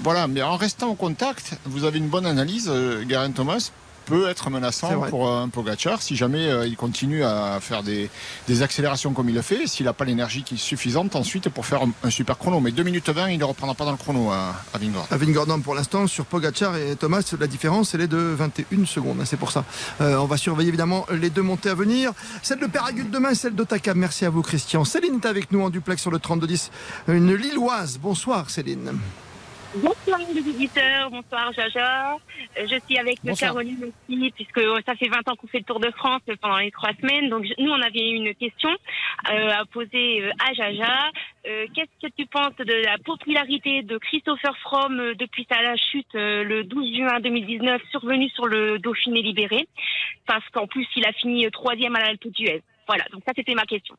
voilà, 0.02 0.28
mais 0.28 0.40
en 0.40 0.56
restant 0.56 0.88
au 0.88 0.94
contact, 0.94 1.58
vous 1.66 1.84
avez 1.84 1.98
une 1.98 2.08
bonne 2.08 2.24
analyse. 2.24 2.70
Euh, 2.72 3.04
Garen 3.04 3.34
Thomas 3.34 3.70
peut 4.06 4.28
être 4.28 4.48
menaçant 4.50 4.88
pour 5.10 5.30
un 5.30 5.48
Pogacar 5.48 6.00
si 6.00 6.16
jamais 6.16 6.46
euh, 6.48 6.66
il 6.66 6.76
continue 6.76 7.22
à 7.24 7.58
faire 7.60 7.82
des, 7.82 8.08
des 8.48 8.62
accélérations 8.62 9.12
comme 9.12 9.28
il 9.28 9.34
le 9.34 9.42
fait, 9.42 9.66
s'il 9.66 9.84
n'a 9.86 9.92
pas 9.92 10.04
l'énergie 10.04 10.42
qui 10.44 10.54
est 10.54 10.58
suffisante 10.58 11.14
ensuite 11.16 11.48
pour 11.50 11.66
faire 11.66 11.82
un, 11.82 11.90
un 12.04 12.10
super 12.10 12.38
chrono. 12.38 12.60
Mais 12.60 12.70
2 12.70 12.82
minutes 12.84 13.08
20, 13.10 13.30
il 13.30 13.38
ne 13.38 13.44
reprendra 13.44 13.74
pas 13.74 13.84
dans 13.84 13.90
le 13.90 13.96
chrono 13.96 14.30
à, 14.30 14.54
à 14.72 14.78
Vingord. 14.78 15.06
À 15.10 15.16
Vingegaard, 15.16 15.46
non, 15.46 15.60
pour 15.60 15.74
l'instant, 15.74 16.06
sur 16.06 16.24
Pogacar 16.24 16.76
et 16.76 16.96
Thomas, 16.96 17.22
la 17.38 17.46
différence, 17.46 17.94
elle 17.94 18.02
est 18.02 18.08
de 18.08 18.16
21 18.16 18.86
secondes. 18.86 19.18
hein, 19.20 19.24
C'est 19.26 19.36
pour 19.36 19.50
ça. 19.50 19.64
Euh, 20.00 20.16
on 20.16 20.26
va 20.26 20.36
surveiller 20.36 20.68
évidemment 20.68 21.04
les 21.10 21.28
deux 21.30 21.42
montées 21.42 21.70
à 21.70 21.74
venir. 21.74 22.12
Celle 22.42 22.60
de 22.60 22.66
Péragude 22.66 23.10
demain, 23.10 23.34
celle 23.34 23.54
d'Otaka. 23.54 23.94
Merci 23.94 24.24
à 24.24 24.30
vous, 24.30 24.42
Christian. 24.42 24.84
Céline 24.84 25.16
est 25.22 25.26
avec 25.26 25.50
nous 25.52 25.60
en 25.62 25.70
duplex 25.70 26.00
sur 26.00 26.10
le 26.12 26.18
3210. 26.20 26.70
Une 27.08 27.34
Lilloise. 27.34 27.98
Bonsoir, 28.00 28.48
Céline. 28.50 28.92
Bonsoir 29.76 30.18
les 30.32 30.40
auditeurs, 30.40 31.10
bonsoir 31.10 31.52
Jaja. 31.52 32.14
Euh, 32.14 32.66
Je 32.66 32.78
suis 32.86 32.96
avec 32.98 33.18
Bonsoir. 33.22 33.50
Caroline 33.52 33.84
aussi, 33.84 34.30
puisque 34.34 34.56
euh, 34.58 34.80
ça 34.86 34.94
fait 34.94 35.08
20 35.08 35.28
ans 35.28 35.36
qu'on 35.36 35.46
fait 35.48 35.58
le 35.58 35.64
Tour 35.64 35.80
de 35.80 35.90
France 35.90 36.22
pendant 36.40 36.56
les 36.56 36.70
trois 36.70 36.92
semaines. 36.98 37.28
Donc 37.28 37.44
nous, 37.58 37.70
on 37.70 37.82
avait 37.82 38.08
une 38.08 38.34
question 38.34 38.70
euh, 38.70 39.50
à 39.50 39.66
poser 39.66 40.22
euh, 40.22 40.30
à 40.48 40.54
Jaja. 40.54 41.10
Euh, 41.46 41.66
Qu'est-ce 41.74 42.06
que 42.08 42.12
tu 42.16 42.24
penses 42.26 42.56
de 42.58 42.84
la 42.84 42.96
popularité 43.04 43.82
de 43.82 43.98
Christopher 43.98 44.56
Fromm 44.58 45.12
depuis 45.14 45.46
sa 45.50 45.76
chute 45.76 46.14
euh, 46.14 46.42
le 46.42 46.64
12 46.64 46.96
juin 46.96 47.20
2019, 47.20 47.82
survenu 47.90 48.30
sur 48.30 48.46
le 48.46 48.78
Dauphiné 48.78 49.20
libéré? 49.20 49.68
Parce 50.26 50.48
qu'en 50.54 50.66
plus, 50.66 50.86
il 50.96 51.04
a 51.04 51.12
fini 51.12 51.50
troisième 51.50 51.94
à 51.96 52.00
l'Alpe 52.00 52.26
d'Huez. 52.28 52.62
Voilà, 52.88 53.04
donc 53.12 53.22
ça 53.26 53.32
c'était 53.36 53.54
ma 53.54 53.64
question. 53.64 53.94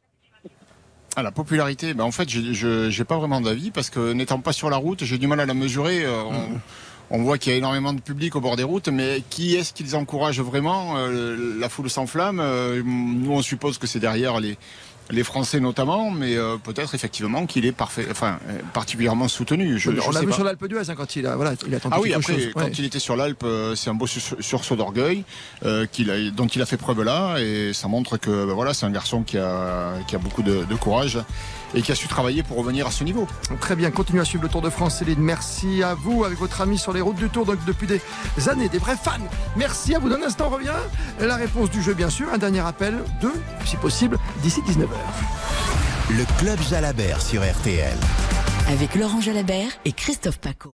Ah, 1.19 1.23
la 1.23 1.31
popularité, 1.31 1.95
ben 1.95 2.03
en 2.03 2.11
fait, 2.11 2.29
je 2.29 2.95
n'ai 2.95 3.03
pas 3.03 3.17
vraiment 3.17 3.41
d'avis 3.41 3.71
parce 3.71 3.89
que 3.89 4.13
n'étant 4.13 4.39
pas 4.39 4.53
sur 4.53 4.69
la 4.69 4.77
route, 4.77 5.03
j'ai 5.03 5.17
du 5.17 5.25
mal 5.25 5.39
à 5.39 5.47
la 5.47 5.55
mesurer. 5.55 6.05
Euh, 6.05 6.21
on, 6.21 6.59
on 7.09 7.23
voit 7.23 7.39
qu'il 7.39 7.51
y 7.51 7.55
a 7.55 7.57
énormément 7.57 7.91
de 7.91 8.01
public 8.01 8.35
au 8.35 8.39
bord 8.39 8.55
des 8.55 8.61
routes, 8.61 8.87
mais 8.89 9.23
qui 9.31 9.55
est-ce 9.55 9.73
qu'ils 9.73 9.95
encouragent 9.95 10.41
vraiment 10.41 10.93
Euh, 10.97 11.57
La 11.59 11.69
foule 11.69 11.89
s'enflamme. 11.89 12.39
Euh, 12.39 12.83
nous, 12.85 13.31
on 13.31 13.41
suppose 13.41 13.79
que 13.79 13.87
c'est 13.87 13.97
derrière 13.97 14.39
les, 14.39 14.59
les 15.09 15.23
Français 15.23 15.59
notamment, 15.59 16.11
mais 16.11 16.35
euh, 16.35 16.57
peut-être 16.57 16.93
effectivement 16.95 17.45
qu'il 17.45 17.65
est 17.65 17.71
parfait, 17.71 18.07
enfin, 18.11 18.39
euh, 18.49 18.59
particulièrement 18.73 19.27
soutenu. 19.27 19.79
Je, 19.79 19.89
on 19.91 20.11
l'a 20.11 20.21
vu 20.21 20.27
pas. 20.27 20.33
sur 20.33 20.43
l'Alpe 20.43 20.65
d'Huez 20.67 20.89
hein, 20.89 20.95
quand 20.95 21.15
il 21.15 21.25
a, 21.27 21.35
voilà, 21.35 21.53
il 21.67 21.73
a 21.75 21.79
tenté 21.79 21.95
Ah 21.97 22.01
oui, 22.01 22.13
après, 22.13 22.33
chose. 22.33 22.49
quand 22.53 22.61
Ouais. 22.63 22.71
il 22.77 22.85
était 22.85 22.99
sur 22.99 23.15
l'Alpe, 23.15 23.43
euh, 23.43 23.75
c'est 23.75 23.89
un 23.89 23.93
beau 23.93 24.07
sur- 24.07 24.37
sursaut 24.39 24.75
d'orgueil 24.75 25.23
qu'il 25.91 26.33
dont 26.35 26.47
il 26.47 26.61
a 26.61 26.65
fait 26.65 26.77
preuve 26.77 27.03
là, 27.03 27.37
et 27.39 27.71
ça 27.73 27.87
montre 27.87 28.17
que 28.17 28.45
ben 28.45 28.53
voilà, 28.53 28.73
c'est 28.73 28.85
un 28.85 28.91
garçon 28.91 29.23
qui 29.23 29.37
a, 29.37 29.93
qui 30.07 30.15
a 30.15 30.19
beaucoup 30.19 30.43
de, 30.43 30.63
de 30.63 30.75
courage 30.75 31.19
et 31.75 31.81
qui 31.81 31.91
a 31.91 31.95
su 31.95 32.07
travailler 32.07 32.43
pour 32.43 32.57
revenir 32.57 32.87
à 32.87 32.91
ce 32.91 33.03
niveau. 33.03 33.27
Très 33.59 33.75
bien, 33.75 33.91
continuez 33.91 34.21
à 34.21 34.25
suivre 34.25 34.43
le 34.43 34.49
Tour 34.49 34.61
de 34.61 34.69
France, 34.69 34.99
Céline. 34.99 35.19
Merci 35.19 35.83
à 35.83 35.95
vous, 35.95 36.23
avec 36.23 36.37
votre 36.39 36.61
ami 36.61 36.77
sur 36.77 36.93
les 36.93 37.01
routes 37.01 37.17
du 37.17 37.29
Tour, 37.29 37.45
donc 37.45 37.63
depuis 37.65 37.87
des 37.87 37.99
années, 38.49 38.69
des 38.69 38.77
vrais 38.77 38.95
fans. 38.95 39.11
Merci 39.57 39.93
à 39.93 39.99
vous. 39.99 40.07
Dans 40.09 40.15
un 40.15 40.23
instant, 40.23 40.47
on 40.49 40.55
revient. 40.55 40.71
La 41.19 41.35
réponse 41.35 41.69
du 41.69 41.81
jeu, 41.83 41.93
bien 41.93 42.09
sûr. 42.09 42.27
Un 42.33 42.37
dernier 42.37 42.61
appel, 42.61 42.95
deux, 43.21 43.33
si 43.65 43.75
possible, 43.75 44.17
d'ici 44.41 44.61
19h. 44.61 44.87
Le 46.09 46.25
Club 46.39 46.59
Jalabert 46.69 47.21
sur 47.21 47.41
RTL. 47.41 47.97
Avec 48.69 48.95
Laurent 48.95 49.21
Jalabert 49.21 49.71
et 49.85 49.91
Christophe 49.91 50.39
Paco. 50.39 50.71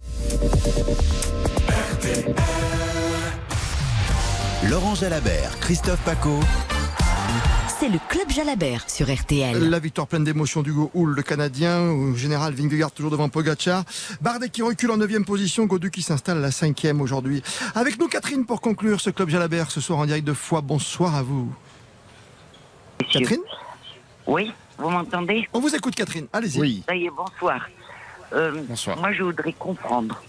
Laurent 4.69 4.95
Jalabert, 4.95 5.59
Christophe 5.59 5.99
Paco. 6.05 6.39
C'est 7.79 7.89
le 7.89 7.99
Club 8.07 8.29
Jalabert 8.29 8.89
sur 8.89 9.13
RTL. 9.13 9.69
La 9.69 9.79
victoire 9.79 10.07
pleine 10.07 10.23
d'émotion 10.23 10.61
d'Hugo 10.61 10.91
Hull, 10.93 11.15
le 11.15 11.21
Canadien, 11.21 11.81
au 11.81 12.15
général 12.15 12.53
Vingegaard 12.53 12.91
toujours 12.91 13.11
devant 13.11 13.29
Pogacar. 13.29 13.83
Bardet 14.21 14.49
qui 14.49 14.61
recule 14.61 14.91
en 14.91 14.97
9 14.97 15.23
position, 15.25 15.65
Godu 15.65 15.91
qui 15.91 16.01
s'installe 16.01 16.37
à 16.37 16.41
la 16.41 16.51
5 16.51 16.85
aujourd'hui. 16.99 17.43
Avec 17.75 17.99
nous 17.99 18.07
Catherine 18.07 18.45
pour 18.45 18.61
conclure 18.61 19.01
ce 19.01 19.09
club 19.09 19.29
Jalabert 19.29 19.71
ce 19.71 19.81
soir 19.81 19.99
en 19.99 20.05
direct 20.05 20.25
de 20.25 20.33
Foix. 20.33 20.61
Bonsoir 20.61 21.15
à 21.15 21.23
vous. 21.23 21.51
Catherine? 23.11 23.41
Oui, 24.27 24.51
vous 24.77 24.89
m'entendez? 24.89 25.47
On 25.53 25.59
vous 25.59 25.73
écoute 25.75 25.95
Catherine, 25.95 26.27
allez-y. 26.33 26.83
Ça 26.87 26.95
y 26.95 27.05
est, 27.05 27.09
bonsoir. 27.09 27.67
Euh, 28.33 28.63
Bonsoir. 28.67 28.97
Moi, 28.97 29.11
je 29.13 29.23
voudrais 29.23 29.53
comprendre. 29.53 30.21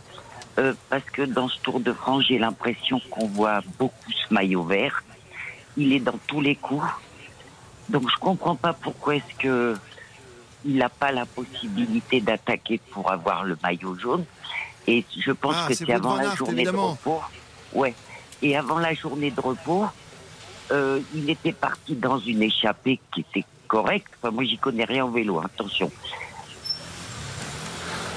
euh, 0.58 0.72
parce 0.90 1.04
que 1.04 1.22
dans 1.22 1.48
ce 1.48 1.58
Tour 1.60 1.80
de 1.80 1.92
France, 1.92 2.24
j'ai 2.28 2.38
l'impression 2.38 3.00
qu'on 3.10 3.26
voit 3.26 3.60
beaucoup 3.78 4.10
ce 4.10 4.32
maillot 4.32 4.62
vert. 4.62 5.02
Il 5.76 5.92
est 5.92 6.00
dans 6.00 6.18
tous 6.26 6.40
les 6.40 6.54
coups. 6.56 6.86
Donc, 7.88 8.08
je 8.10 8.16
comprends 8.20 8.54
pas 8.56 8.72
pourquoi 8.72 9.16
est-ce 9.16 9.34
que 9.38 9.76
il 10.64 10.76
n'a 10.76 10.88
pas 10.88 11.12
la 11.12 11.26
possibilité 11.26 12.20
d'attaquer 12.20 12.80
pour 12.90 13.10
avoir 13.10 13.44
le 13.44 13.56
maillot 13.62 13.96
jaune. 13.98 14.24
Et 14.86 15.04
je 15.18 15.32
pense 15.32 15.54
Ah, 15.58 15.66
que 15.68 15.74
c'est 15.74 15.92
avant 15.92 16.10
van 16.10 16.16
la 16.16 16.34
journée 16.34 16.62
évidemment. 16.62 16.86
de 16.92 16.92
repos. 16.92 17.20
Ouais. 17.74 17.94
Et 18.42 18.56
avant 18.56 18.78
la 18.78 18.94
journée 18.94 19.30
de 19.30 19.40
repos, 19.40 19.86
euh, 20.72 21.00
il 21.14 21.28
était 21.30 21.52
parti 21.52 21.94
dans 21.94 22.18
une 22.18 22.42
échappée 22.42 23.00
qui 23.12 23.20
était 23.20 23.44
correcte. 23.74 24.06
Enfin, 24.22 24.30
moi, 24.32 24.44
j'y 24.44 24.56
connais 24.56 24.84
rien 24.84 25.04
au 25.04 25.10
vélo, 25.10 25.38
hein, 25.38 25.46
attention. 25.52 25.90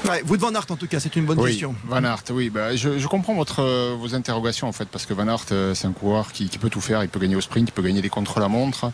Ouais, 0.08 0.22
Wout 0.28 0.38
van 0.38 0.54
Aert 0.54 0.68
en 0.70 0.76
tout 0.76 0.88
cas, 0.88 1.00
c'est 1.00 1.16
une 1.16 1.26
bonne 1.26 1.40
oui, 1.40 1.50
question. 1.50 1.76
Van 1.86 2.04
Aert, 2.04 2.24
oui, 2.30 2.52
bah, 2.52 2.76
je, 2.76 3.00
je 3.00 3.08
comprends 3.08 3.34
votre, 3.34 3.62
euh, 3.62 3.96
vos 4.00 4.14
interrogations 4.14 4.68
en 4.68 4.72
fait, 4.72 4.88
parce 4.88 5.08
que 5.08 5.16
Van 5.16 5.28
Aert, 5.28 5.48
euh, 5.52 5.74
c'est 5.74 5.88
un 5.88 5.92
coureur 5.92 6.32
qui, 6.32 6.48
qui 6.48 6.60
peut 6.60 6.70
tout 6.70 6.80
faire. 6.80 7.04
Il 7.04 7.10
peut 7.10 7.20
gagner 7.20 7.36
au 7.36 7.42
sprint, 7.42 7.68
il 7.70 7.72
peut 7.72 7.82
gagner 7.82 8.04
des 8.04 8.10
contre-la-montre. 8.10 8.92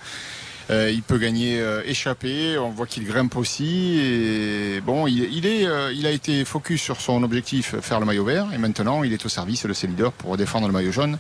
Euh, 0.70 0.92
il 0.92 1.04
peut 1.04 1.18
gagner 1.18 1.60
euh, 1.60 1.82
échappé, 1.86 2.58
on 2.58 2.70
voit 2.70 2.88
qu'il 2.88 3.06
grimpe 3.06 3.36
aussi. 3.36 4.00
Et 4.00 4.82
bon, 4.82 5.08
il, 5.08 5.24
il 5.34 5.46
est, 5.46 5.66
euh, 5.66 5.92
il 5.94 6.06
a 6.06 6.12
été 6.12 6.46
focus 6.46 6.82
sur 6.82 7.02
son 7.02 7.24
objectif, 7.24 7.76
faire 7.82 8.00
le 8.00 8.06
maillot 8.06 8.24
vert, 8.24 8.48
et 8.54 8.58
maintenant 8.58 9.04
il 9.04 9.14
est 9.14 9.26
au 9.26 9.30
service 9.30 9.66
de 9.66 9.74
ses 9.74 9.88
leaders 9.88 10.14
pour 10.14 10.38
défendre 10.38 10.68
le 10.68 10.74
maillot 10.74 10.92
jaune. 10.92 11.18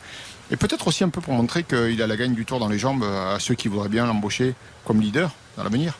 Et 0.51 0.57
peut-être 0.57 0.87
aussi 0.87 1.03
un 1.03 1.09
peu 1.09 1.21
pour 1.21 1.33
montrer 1.33 1.63
qu'il 1.63 2.01
a 2.01 2.07
la 2.07 2.17
gagne 2.17 2.33
du 2.33 2.45
tour 2.45 2.59
dans 2.59 2.69
les 2.69 2.79
jambes 2.79 3.03
à 3.03 3.39
ceux 3.39 3.55
qui 3.55 3.67
voudraient 3.67 3.89
bien 3.89 4.05
l'embaucher 4.05 4.53
comme 4.85 5.01
leader 5.01 5.31
dans 5.57 5.63
l'avenir. 5.63 5.93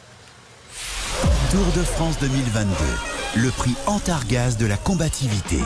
Tour 1.51 1.65
de 1.75 1.83
France 1.83 2.17
2022, 2.19 3.41
le 3.41 3.49
prix 3.51 3.73
Antargaz 3.85 4.57
de 4.57 4.65
la 4.65 4.77
combativité. 4.77 5.59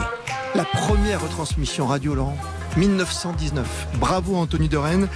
La 0.54 0.64
première 0.64 1.22
retransmission 1.22 1.86
radio, 1.86 2.14
Laurent, 2.14 2.36
1919. 2.76 3.88
Bravo 3.94 4.36
Anthony 4.36 4.68
de 4.68 4.76
Rennes, 4.76 5.08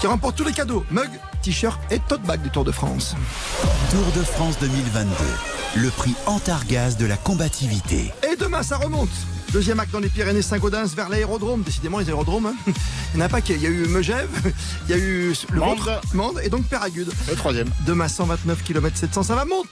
qui 0.00 0.06
remporte 0.06 0.36
tous 0.36 0.44
les 0.44 0.52
cadeaux, 0.52 0.84
mug, 0.90 1.10
t-shirt 1.42 1.78
et 1.92 1.98
tote 1.98 2.22
bag 2.22 2.40
du 2.40 2.50
Tour 2.50 2.64
de 2.64 2.72
France. 2.72 3.14
Tour 3.90 4.06
de 4.16 4.24
France 4.24 4.58
2022, 4.60 5.10
le 5.82 5.90
prix 5.90 6.14
Antargaz 6.26 6.96
de 6.96 7.04
la 7.04 7.18
combativité. 7.18 8.10
Et 8.30 8.36
demain, 8.36 8.62
ça 8.62 8.78
remonte. 8.78 9.10
Deuxième 9.52 9.80
acte 9.80 9.90
dans 9.92 9.98
les 10.00 10.08
Pyrénées 10.08 10.42
Saint-Gaudens 10.42 10.94
vers 10.94 11.08
l'aérodrome. 11.08 11.62
Décidément, 11.62 11.98
les 11.98 12.06
aérodromes, 12.08 12.46
hein. 12.46 12.54
il 12.66 13.16
n'y 13.16 13.22
en 13.22 13.26
a 13.26 13.28
pas 13.28 13.40
qu'il 13.40 13.60
y 13.60 13.66
a 13.66 13.68
eu 13.68 13.86
Megève, 13.88 14.28
il 14.88 14.90
y 14.90 14.94
a 14.94 14.96
eu 15.02 15.34
le 15.50 15.58
Mende. 15.60 15.78
ventre, 15.78 16.00
Mende 16.14 16.40
et 16.44 16.48
donc 16.48 16.64
Péragude. 16.66 17.10
Le 17.28 17.34
troisième. 17.34 17.68
Demain, 17.86 18.06
129 18.06 18.62
km 18.62 18.96
700. 18.96 19.24
Ça 19.24 19.34
va 19.34 19.44
monter, 19.44 19.68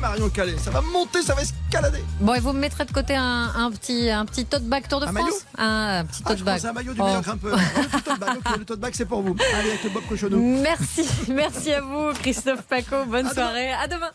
Marion 0.00 0.30
Calais. 0.30 0.56
Ça 0.56 0.70
va 0.70 0.80
monter, 0.80 1.20
ça 1.22 1.34
va 1.34 1.42
escalader. 1.42 2.02
Bon, 2.20 2.32
et 2.34 2.40
vous 2.40 2.52
me 2.54 2.58
mettrez 2.60 2.86
de 2.86 2.92
côté 2.92 3.14
un, 3.16 3.52
un 3.54 3.70
petit, 3.70 4.08
un 4.08 4.24
petit 4.24 4.46
tote 4.46 4.64
bag 4.64 4.88
Tour 4.88 5.00
de 5.00 5.06
Un 5.06 5.12
France? 5.12 5.24
Maillot 5.24 5.36
un, 5.58 5.98
un 6.00 6.04
petit 6.06 6.22
Ah, 6.24 6.28
tote 6.30 6.42
bag. 6.42 6.64
un 6.66 6.72
maillot 6.72 6.94
du 6.94 7.00
Oh. 7.00 7.04
meilleur 7.04 7.22
grimpeur. 7.22 7.58
Ah, 7.58 7.80
le 7.92 8.00
tote 8.00 8.18
bag, 8.18 8.36
ok, 8.38 8.58
le 8.58 8.64
tote 8.64 8.80
bag, 8.80 8.92
c'est 8.96 9.04
pour 9.04 9.20
vous. 9.22 9.36
Allez, 9.58 9.68
avec 9.70 9.84
le 9.84 9.90
Bob 9.90 10.02
Cochonou. 10.08 10.38
Merci, 10.62 11.06
merci 11.28 11.72
à 11.74 11.82
vous, 11.82 12.12
Christophe 12.14 12.62
Paco. 12.62 13.04
Bonne 13.06 13.28
soirée. 13.30 13.72
À 13.72 13.86
demain. 13.88 14.10